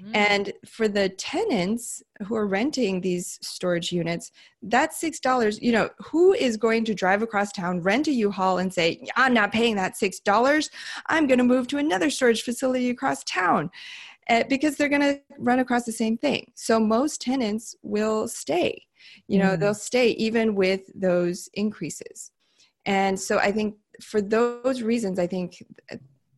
[0.03, 0.11] Mm.
[0.17, 6.35] And for the tenants who are renting these storage units, that $6, you know, who
[6.35, 9.95] is going to drive across town, rent a U-Haul and say, I'm not paying that
[9.95, 10.71] $6.
[11.07, 13.71] I'm going to move to another storage facility across town
[14.29, 16.51] uh, because they're going to run across the same thing.
[16.55, 18.83] So most tenants will stay.
[19.29, 19.61] You know, mm.
[19.61, 22.31] they'll stay even with those increases.
[22.87, 25.63] And so I think for those reasons, I think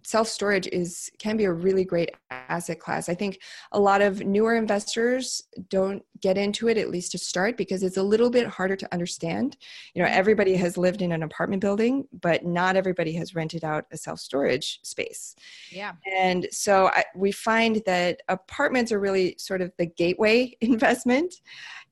[0.05, 2.11] self storage is can be a really great
[2.49, 3.09] asset class.
[3.09, 3.41] I think
[3.73, 7.97] a lot of newer investors don't get into it at least to start because it's
[7.97, 9.57] a little bit harder to understand.
[9.95, 13.87] You know, everybody has lived in an apartment building, but not everybody has rented out
[13.93, 15.35] a self storage space.
[15.71, 15.93] Yeah.
[16.17, 21.35] And so I, we find that apartments are really sort of the gateway investment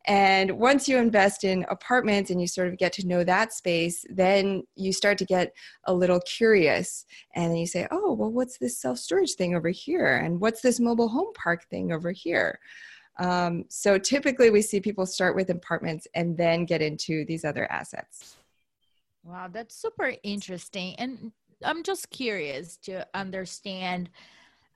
[0.06, 4.04] and once you invest in apartments and you sort of get to know that space,
[4.10, 7.06] then you start to get a little curious.
[7.34, 10.16] And you say, oh, well, what's this self storage thing over here?
[10.16, 12.60] And what's this mobile home park thing over here?
[13.18, 17.70] Um, so typically we see people start with apartments and then get into these other
[17.72, 18.36] assets.
[19.22, 20.96] Wow, that's super interesting.
[20.96, 21.32] And
[21.64, 24.10] I'm just curious to understand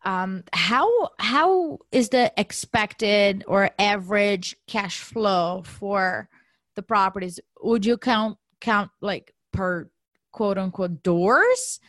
[0.05, 6.31] um, how how is the expected or average cash flow for
[6.77, 7.41] the properties?
[7.61, 9.91] Would you count count like per
[10.33, 11.81] quote unquote doors,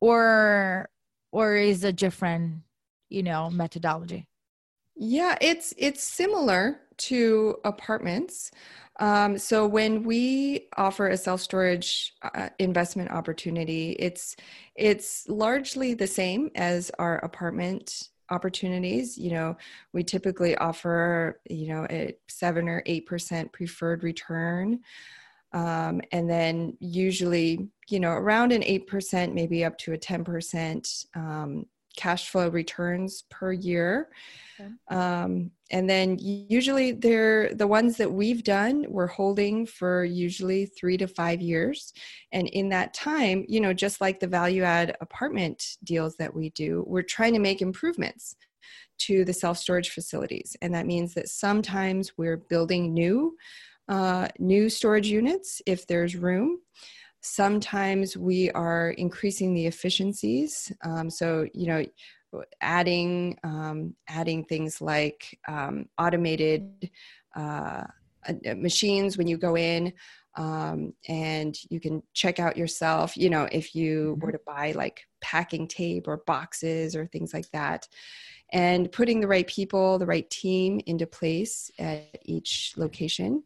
[0.00, 0.88] or
[1.30, 2.62] or is it different
[3.08, 4.26] you know methodology?
[4.96, 8.50] Yeah, it's it's similar to apartments.
[9.00, 14.34] Um, so when we offer a self storage uh, investment opportunity, it's
[14.74, 19.16] it's largely the same as our apartment opportunities.
[19.16, 19.56] You know,
[19.92, 24.80] we typically offer you know a seven or eight percent preferred return.
[25.52, 31.64] Um, and then usually, you know, around an 8%, maybe up to a 10% um,
[31.98, 34.08] cash flow returns per year.
[34.58, 34.70] Okay.
[34.88, 40.96] Um, and then usually they're the ones that we've done, we're holding for usually three
[40.96, 41.92] to five years.
[42.32, 46.50] And in that time, you know, just like the value add apartment deals that we
[46.50, 48.36] do, we're trying to make improvements
[48.98, 50.56] to the self storage facilities.
[50.62, 53.36] And that means that sometimes we're building new.
[53.88, 56.58] Uh, new storage units if there's room.
[57.28, 60.72] Sometimes we are increasing the efficiencies.
[60.84, 61.84] Um, so, you know,
[62.60, 66.90] adding um, adding things like um, automated
[67.34, 67.84] uh,
[68.28, 69.92] uh, machines when you go in
[70.36, 74.26] um, and you can check out yourself you know if you mm-hmm.
[74.26, 77.88] were to buy like packing tape or boxes or things like that
[78.52, 83.42] and putting the right people the right team into place at each location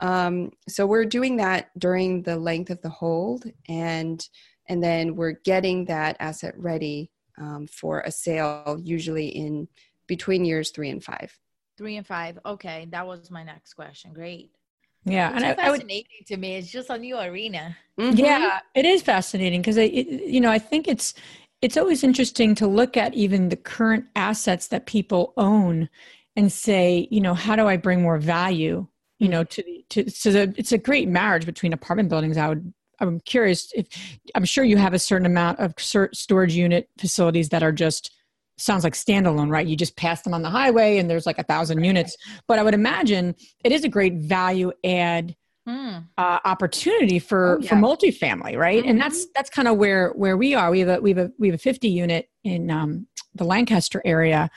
[0.00, 4.28] um, so we're doing that during the length of the hold and
[4.68, 9.68] and then we're getting that asset ready um, for a sale, usually in
[10.06, 11.38] between years three and five.
[11.76, 12.38] Three and five.
[12.46, 14.12] Okay, that was my next question.
[14.12, 14.50] Great.
[15.04, 16.56] Yeah, it's and I, fascinating I would, to me.
[16.56, 17.76] It's just a new arena.
[17.98, 18.16] Mm-hmm.
[18.16, 21.14] Yeah, it is fascinating because I, you know, I think it's
[21.60, 25.88] it's always interesting to look at even the current assets that people own
[26.36, 28.86] and say, you know, how do I bring more value?
[29.24, 32.36] You know, to the to so the, it's a great marriage between apartment buildings.
[32.36, 33.86] I would I'm curious if
[34.34, 38.12] I'm sure you have a certain amount of storage unit facilities that are just
[38.56, 39.66] sounds like standalone, right?
[39.66, 42.16] You just pass them on the highway and there's like a thousand units.
[42.46, 45.34] But I would imagine it is a great value add
[45.68, 46.06] mm.
[46.18, 47.68] uh, opportunity for oh, yeah.
[47.68, 48.80] for multifamily, right?
[48.80, 48.90] Mm-hmm.
[48.90, 50.70] And that's that's kind of where where we are.
[50.70, 54.00] We have a we have a we have a 50 unit in um, the Lancaster
[54.04, 54.50] area,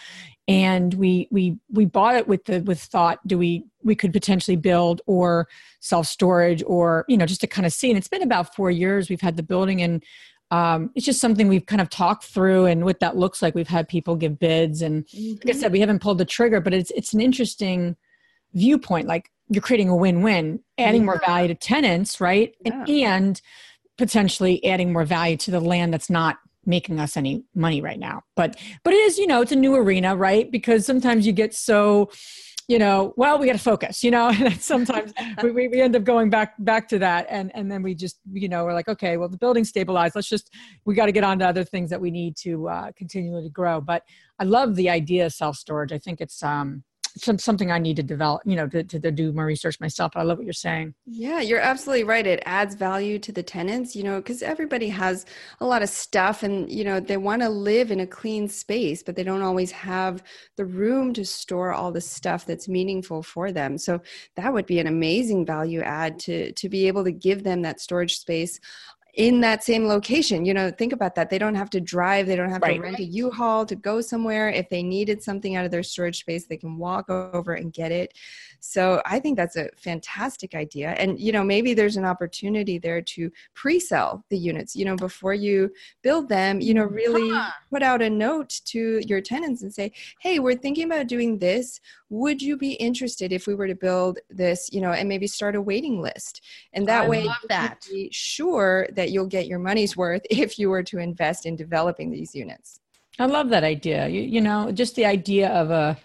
[0.47, 4.55] and we we we bought it with the with thought do we we could potentially
[4.55, 5.47] build or
[5.79, 8.71] self storage or you know just to kind of see and it's been about four
[8.71, 10.03] years we've had the building and
[10.49, 13.67] um, it's just something we've kind of talked through and what that looks like we've
[13.67, 15.31] had people give bids and mm-hmm.
[15.31, 15.59] like i mm-hmm.
[15.59, 17.95] said we haven't pulled the trigger but it's it's an interesting
[18.53, 21.05] viewpoint like you're creating a win-win adding yeah.
[21.05, 22.73] more value to tenants right yeah.
[22.73, 23.41] and, and
[23.97, 26.37] potentially adding more value to the land that's not
[26.67, 28.21] making us any money right now.
[28.35, 30.51] But but it is you know it's a new arena right?
[30.51, 32.09] Because sometimes you get so
[32.67, 34.29] you know well we got to focus you know?
[34.37, 35.13] And sometimes
[35.43, 37.25] we, we end up going back back to that.
[37.29, 40.15] And and then we just you know we're like okay well the building stabilized.
[40.15, 40.53] Let's just
[40.85, 43.81] we got to get on to other things that we need to uh, continually grow.
[43.81, 44.03] But
[44.39, 46.83] i love the idea of self storage i think it's um
[47.17, 50.11] some, something I need to develop, you know, to, to, to, do more research myself.
[50.13, 50.93] But I love what you're saying.
[51.05, 52.25] Yeah, you're absolutely right.
[52.25, 55.25] It adds value to the tenants, you know, because everybody has
[55.59, 59.03] a lot of stuff and, you know, they want to live in a clean space,
[59.03, 60.23] but they don't always have
[60.55, 63.77] the room to store all the stuff that's meaningful for them.
[63.77, 64.01] So
[64.35, 67.81] that would be an amazing value add to, to be able to give them that
[67.81, 68.59] storage space
[69.17, 70.45] in that same location.
[70.45, 71.29] You know, think about that.
[71.29, 72.75] They don't have to drive, they don't have right.
[72.75, 74.49] to rent a U-Haul to go somewhere.
[74.49, 77.91] If they needed something out of their storage space, they can walk over and get
[77.91, 78.13] it.
[78.59, 80.91] So I think that's a fantastic idea.
[80.91, 84.95] And, you know, maybe there's an opportunity there to pre sell the units, you know,
[84.95, 87.51] before you build them, you know, really huh.
[87.69, 89.91] put out a note to your tenants and say,
[90.21, 91.79] hey, we're thinking about doing this.
[92.09, 95.55] Would you be interested if we were to build this, you know, and maybe start
[95.55, 96.41] a waiting list?
[96.73, 97.85] And that I way, that.
[97.89, 102.11] be sure that you'll get your money's worth if you were to invest in developing
[102.11, 102.79] these units.
[103.19, 104.07] I love that idea.
[104.07, 105.97] You, you know, just the idea of a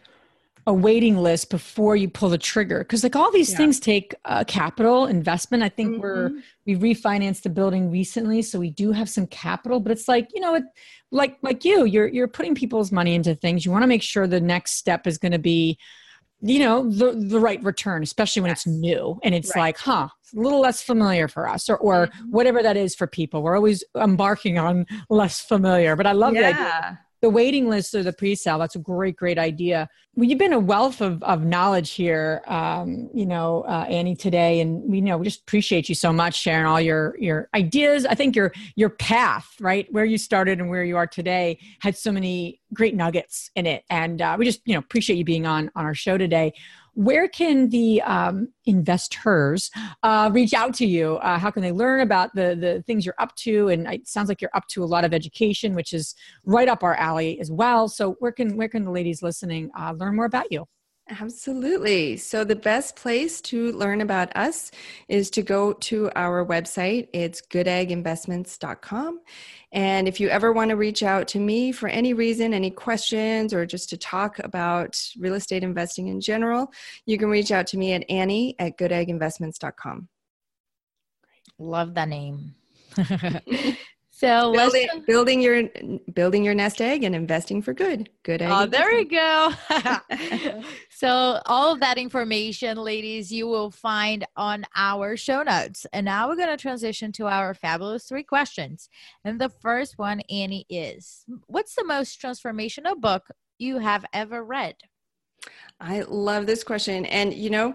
[0.66, 3.56] a waiting list before you pull the trigger because like all these yeah.
[3.56, 6.02] things take uh, capital investment i think mm-hmm.
[6.02, 6.30] we're
[6.66, 10.40] we refinanced the building recently so we do have some capital but it's like you
[10.40, 10.64] know it
[11.10, 14.26] like like you you're you're putting people's money into things you want to make sure
[14.26, 15.76] the next step is going to be
[16.40, 18.58] you know the the right return especially when yes.
[18.58, 19.62] it's new and it's right.
[19.62, 22.30] like huh it's a little less familiar for us or or mm-hmm.
[22.30, 26.52] whatever that is for people we're always embarking on less familiar but i love yeah.
[26.52, 29.88] that the waiting list or the pre-sale that's a great great idea.
[30.14, 34.60] Well, you've been a wealth of, of knowledge here um, you know uh, annie today
[34.60, 38.04] and we you know we just appreciate you so much sharing all your your ideas.
[38.04, 41.96] I think your your path right where you started and where you are today had
[41.96, 43.84] so many great nuggets in it.
[43.88, 46.52] And uh, we just you know appreciate you being on on our show today
[46.94, 49.70] where can the um, investors
[50.02, 51.16] uh, reach out to you?
[51.16, 53.68] Uh, how can they learn about the the things you're up to?
[53.68, 56.14] And it sounds like you're up to a lot of education, which is
[56.44, 57.88] right up our alley as well.
[57.88, 60.66] So where can where can the ladies listening uh, learn more about you?
[61.08, 62.16] Absolutely.
[62.16, 64.70] So, the best place to learn about us
[65.08, 67.08] is to go to our website.
[67.12, 69.20] It's goodegginvestments.com.
[69.72, 73.52] And if you ever want to reach out to me for any reason, any questions,
[73.52, 76.72] or just to talk about real estate investing in general,
[77.04, 80.08] you can reach out to me at Annie at goodegginvestments.com.
[81.58, 82.54] Love that name.
[84.22, 85.64] So building, building, your
[86.14, 88.08] building your nest egg and investing for good.
[88.22, 88.40] Good.
[88.40, 89.52] Oh, there we go.
[90.90, 95.86] so all of that information, ladies, you will find on our show notes.
[95.92, 98.88] And now we're going to transition to our fabulous three questions.
[99.24, 103.26] And the first one, Annie, is: What's the most transformational book
[103.58, 104.76] you have ever read?
[105.80, 107.74] I love this question, and you know,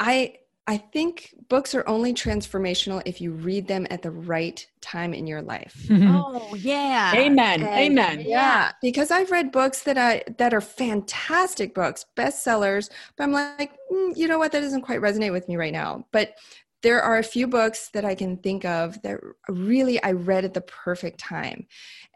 [0.00, 0.36] I
[0.68, 5.26] I think books are only transformational if you read them at the right time in
[5.26, 5.74] your life.
[5.98, 6.16] Mm-hmm.
[6.16, 7.12] Oh, yeah.
[7.16, 7.62] Amen.
[7.62, 8.24] And Amen.
[8.26, 13.72] Yeah, because I've read books that I that are fantastic books, bestsellers, but I'm like,
[13.90, 16.06] mm, you know what, that doesn't quite resonate with me right now.
[16.12, 16.34] But
[16.82, 20.54] there are a few books that I can think of that really I read at
[20.54, 21.66] the perfect time.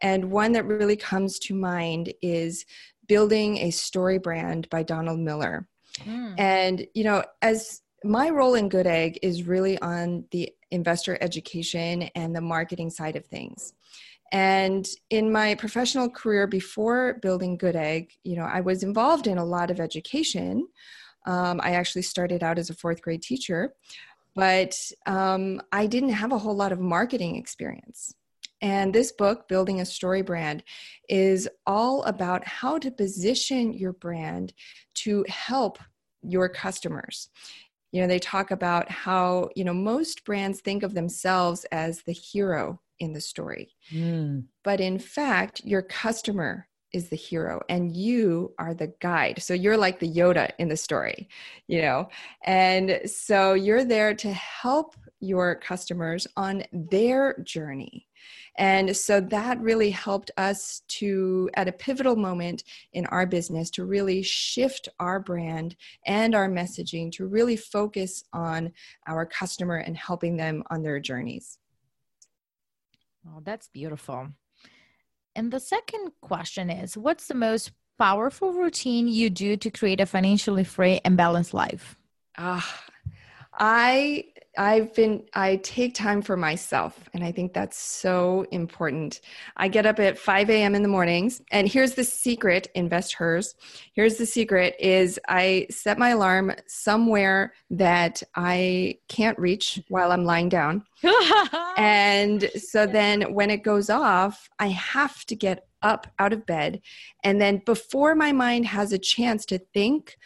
[0.03, 2.64] And one that really comes to mind is
[3.09, 5.68] Building a StoryBrand by Donald Miller.
[6.05, 6.34] Mm.
[6.38, 12.34] And, you know, as my role in Goodegg is really on the investor education and
[12.34, 13.74] the marketing side of things.
[14.32, 19.44] And in my professional career before building Goodegg, you know, I was involved in a
[19.44, 20.66] lot of education.
[21.26, 23.74] Um, I actually started out as a fourth grade teacher,
[24.34, 24.74] but
[25.07, 28.14] um, I didn't have a whole lot of marketing experience.
[28.62, 30.62] And this book, Building a StoryBrand,
[31.09, 34.55] is all about how to position your brand
[34.94, 35.78] to help
[36.22, 37.28] your customers
[37.93, 42.12] you know they talk about how you know most brands think of themselves as the
[42.12, 44.43] hero in the story mm.
[44.64, 49.43] but in fact your customer is the hero and you are the guide.
[49.43, 51.28] So you're like the Yoda in the story,
[51.66, 52.09] you know?
[52.45, 58.07] And so you're there to help your customers on their journey.
[58.57, 63.84] And so that really helped us to, at a pivotal moment in our business, to
[63.84, 65.76] really shift our brand
[66.07, 68.72] and our messaging to really focus on
[69.07, 71.59] our customer and helping them on their journeys.
[73.26, 74.28] Oh, that's beautiful.
[75.34, 80.07] And the second question is What's the most powerful routine you do to create a
[80.07, 81.96] financially free and balanced life?
[82.36, 82.61] Uh,
[83.62, 84.24] I
[84.58, 89.20] I've been, I take time for myself, and I think that's so important.
[89.56, 90.74] I get up at 5 a.m.
[90.74, 93.54] in the mornings, and here's the secret InvestHers.
[93.94, 100.26] Here's the secret is I set my alarm somewhere that I can't reach while I'm
[100.26, 100.84] lying down.
[101.78, 106.82] and so then when it goes off, I have to get up out of bed.
[107.24, 110.18] And then before my mind has a chance to think,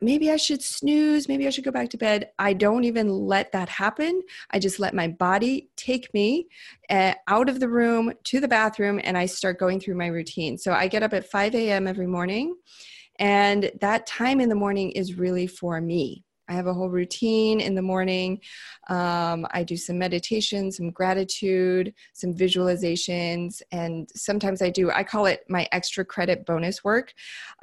[0.00, 2.30] Maybe I should snooze, maybe I should go back to bed.
[2.38, 4.22] I don't even let that happen.
[4.50, 6.48] I just let my body take me
[6.90, 10.58] uh, out of the room to the bathroom and I start going through my routine.
[10.58, 11.86] So I get up at 5 a.m.
[11.86, 12.56] every morning,
[13.18, 16.25] and that time in the morning is really for me.
[16.48, 18.40] I have a whole routine in the morning.
[18.88, 25.26] Um, I do some meditation, some gratitude, some visualizations, and sometimes I do, I call
[25.26, 27.12] it my extra credit bonus work.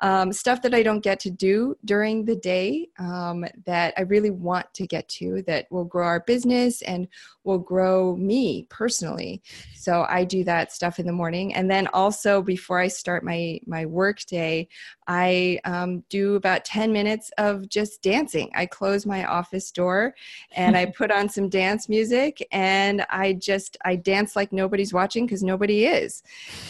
[0.01, 4.31] Um, stuff that I don't get to do during the day um, that I really
[4.31, 7.07] want to get to that will grow our business and
[7.43, 9.41] will grow me personally.
[9.75, 11.53] So I do that stuff in the morning.
[11.53, 14.67] And then also before I start my, my work day,
[15.07, 18.49] I um, do about 10 minutes of just dancing.
[18.55, 20.15] I close my office door
[20.55, 25.25] and I put on some dance music and I just, I dance like nobody's watching
[25.25, 26.23] because nobody is.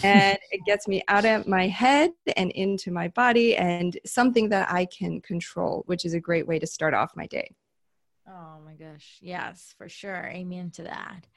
[0.04, 4.72] And it gets me out of my head and into my body and something that
[4.72, 7.50] I can control, which is a great way to start off my day.
[8.28, 9.18] Oh my gosh.
[9.22, 10.30] Yes, for sure.
[10.32, 11.28] Amen to that.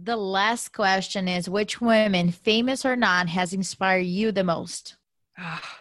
[0.00, 4.96] The last question is which women, famous or not, has inspired you the most?
[5.36, 5.78] Ah,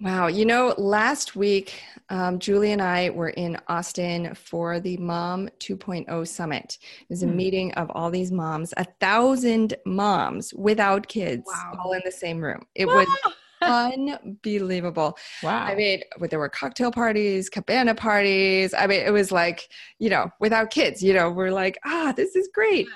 [0.00, 0.26] Wow.
[0.26, 6.28] You know, last week, um, Julie and I were in Austin for the Mom 2.0
[6.28, 6.78] Summit.
[7.00, 7.36] It was a hmm.
[7.36, 11.78] meeting of all these moms, a thousand moms without kids, wow.
[11.82, 12.66] all in the same room.
[12.74, 13.06] It was
[13.62, 15.16] unbelievable.
[15.42, 15.64] Wow.
[15.64, 18.74] I mean, there were cocktail parties, cabana parties.
[18.74, 19.68] I mean, it was like,
[19.98, 22.86] you know, without kids, you know, we're like, ah, this is great.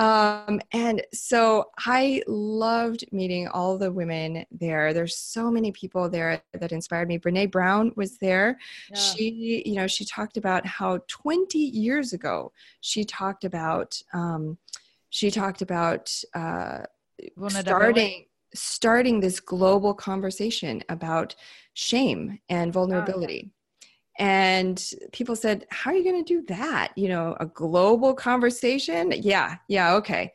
[0.00, 4.94] Um, and so I loved meeting all the women there.
[4.94, 7.18] There's so many people there that inspired me.
[7.18, 8.58] Brene Brown was there.
[8.90, 8.96] Yeah.
[8.96, 14.56] She, you know, she talked about how 20 years ago she talked about, um,
[15.10, 16.78] she talked about uh,
[17.50, 18.24] starting
[18.54, 21.34] starting this global conversation about
[21.74, 23.42] shame and vulnerability.
[23.46, 23.59] Oh,
[24.20, 26.92] And people said, How are you going to do that?
[26.94, 29.12] You know, a global conversation?
[29.16, 30.34] Yeah, yeah, okay.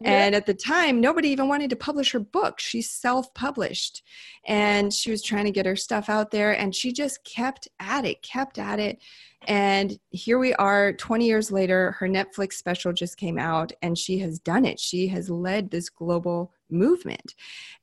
[0.00, 0.26] Yeah.
[0.26, 2.60] And at the time, nobody even wanted to publish her book.
[2.60, 4.04] She self published
[4.46, 6.52] and she was trying to get her stuff out there.
[6.52, 9.00] And she just kept at it, kept at it.
[9.48, 11.96] And here we are 20 years later.
[11.98, 14.78] Her Netflix special just came out and she has done it.
[14.78, 17.34] She has led this global movement.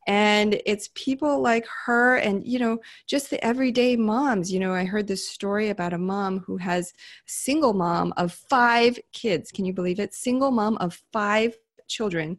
[0.07, 4.51] And it's people like her and you know just the everyday moms.
[4.51, 6.93] You know i heard this story about a mom who has
[7.25, 9.51] single mom of five kids.
[9.51, 10.13] Can you believe it?
[10.13, 11.55] Single mom of five
[11.88, 12.38] children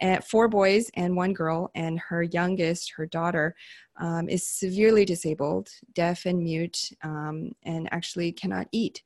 [0.00, 3.54] uh, four boys and one girl and her youngest her daughter
[3.98, 9.02] um, is severely disabled deaf and mute um, and actually cannot eat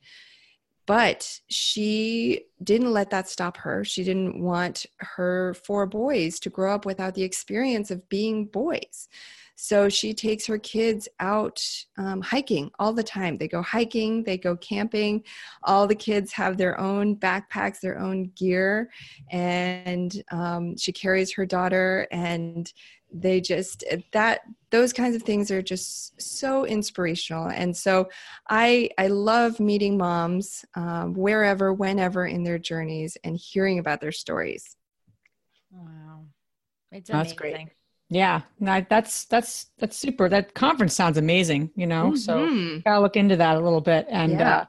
[0.87, 3.85] but she didn't let that stop her.
[3.85, 9.09] She didn't want her four boys to grow up without the experience of being boys.
[9.59, 11.63] So she takes her kids out
[11.97, 13.39] um, hiking all the time.
[13.39, 15.25] They go hiking, they go camping.
[15.63, 18.91] All the kids have their own backpacks, their own gear.
[19.31, 22.71] And um, she carries her daughter, and
[23.13, 24.41] they just that
[24.71, 27.49] those kinds of things are just so inspirational.
[27.49, 28.09] And so
[28.49, 34.13] i i love meeting moms um, wherever whenever in their journeys and hearing about their
[34.13, 34.77] stories.
[35.71, 36.25] Wow.
[36.93, 37.29] It's amazing.
[37.29, 37.69] that's great.
[38.11, 38.43] yeah.
[38.61, 40.29] That's that's that's super.
[40.29, 42.13] That conference sounds amazing you know?
[42.13, 42.17] Mm-hmm.
[42.17, 44.07] so gotta look into that a little bit.
[44.09, 44.57] And yeah.
[44.57, 44.65] uh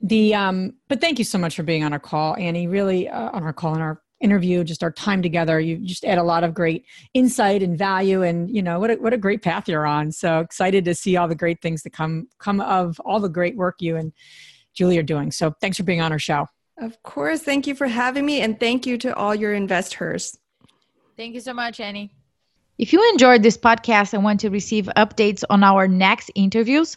[0.00, 2.66] the um but thank you so much for being on our call annie.
[2.66, 5.60] Really uh, on our call and our interview, just our time together.
[5.60, 8.94] You just add a lot of great insight and value, and you know what a,
[8.94, 10.12] what a great path you're on.
[10.12, 13.56] So excited to see all the great things that come come of all the great
[13.56, 14.12] work you and
[14.72, 15.30] Julie are doing.
[15.30, 16.46] So thanks for being on our show.
[16.78, 20.36] Of course, thank you for having me, and thank you to all your investors.
[21.16, 22.12] Thank you so much, Annie.
[22.76, 26.96] If you enjoyed this podcast and want to receive updates on our next interviews,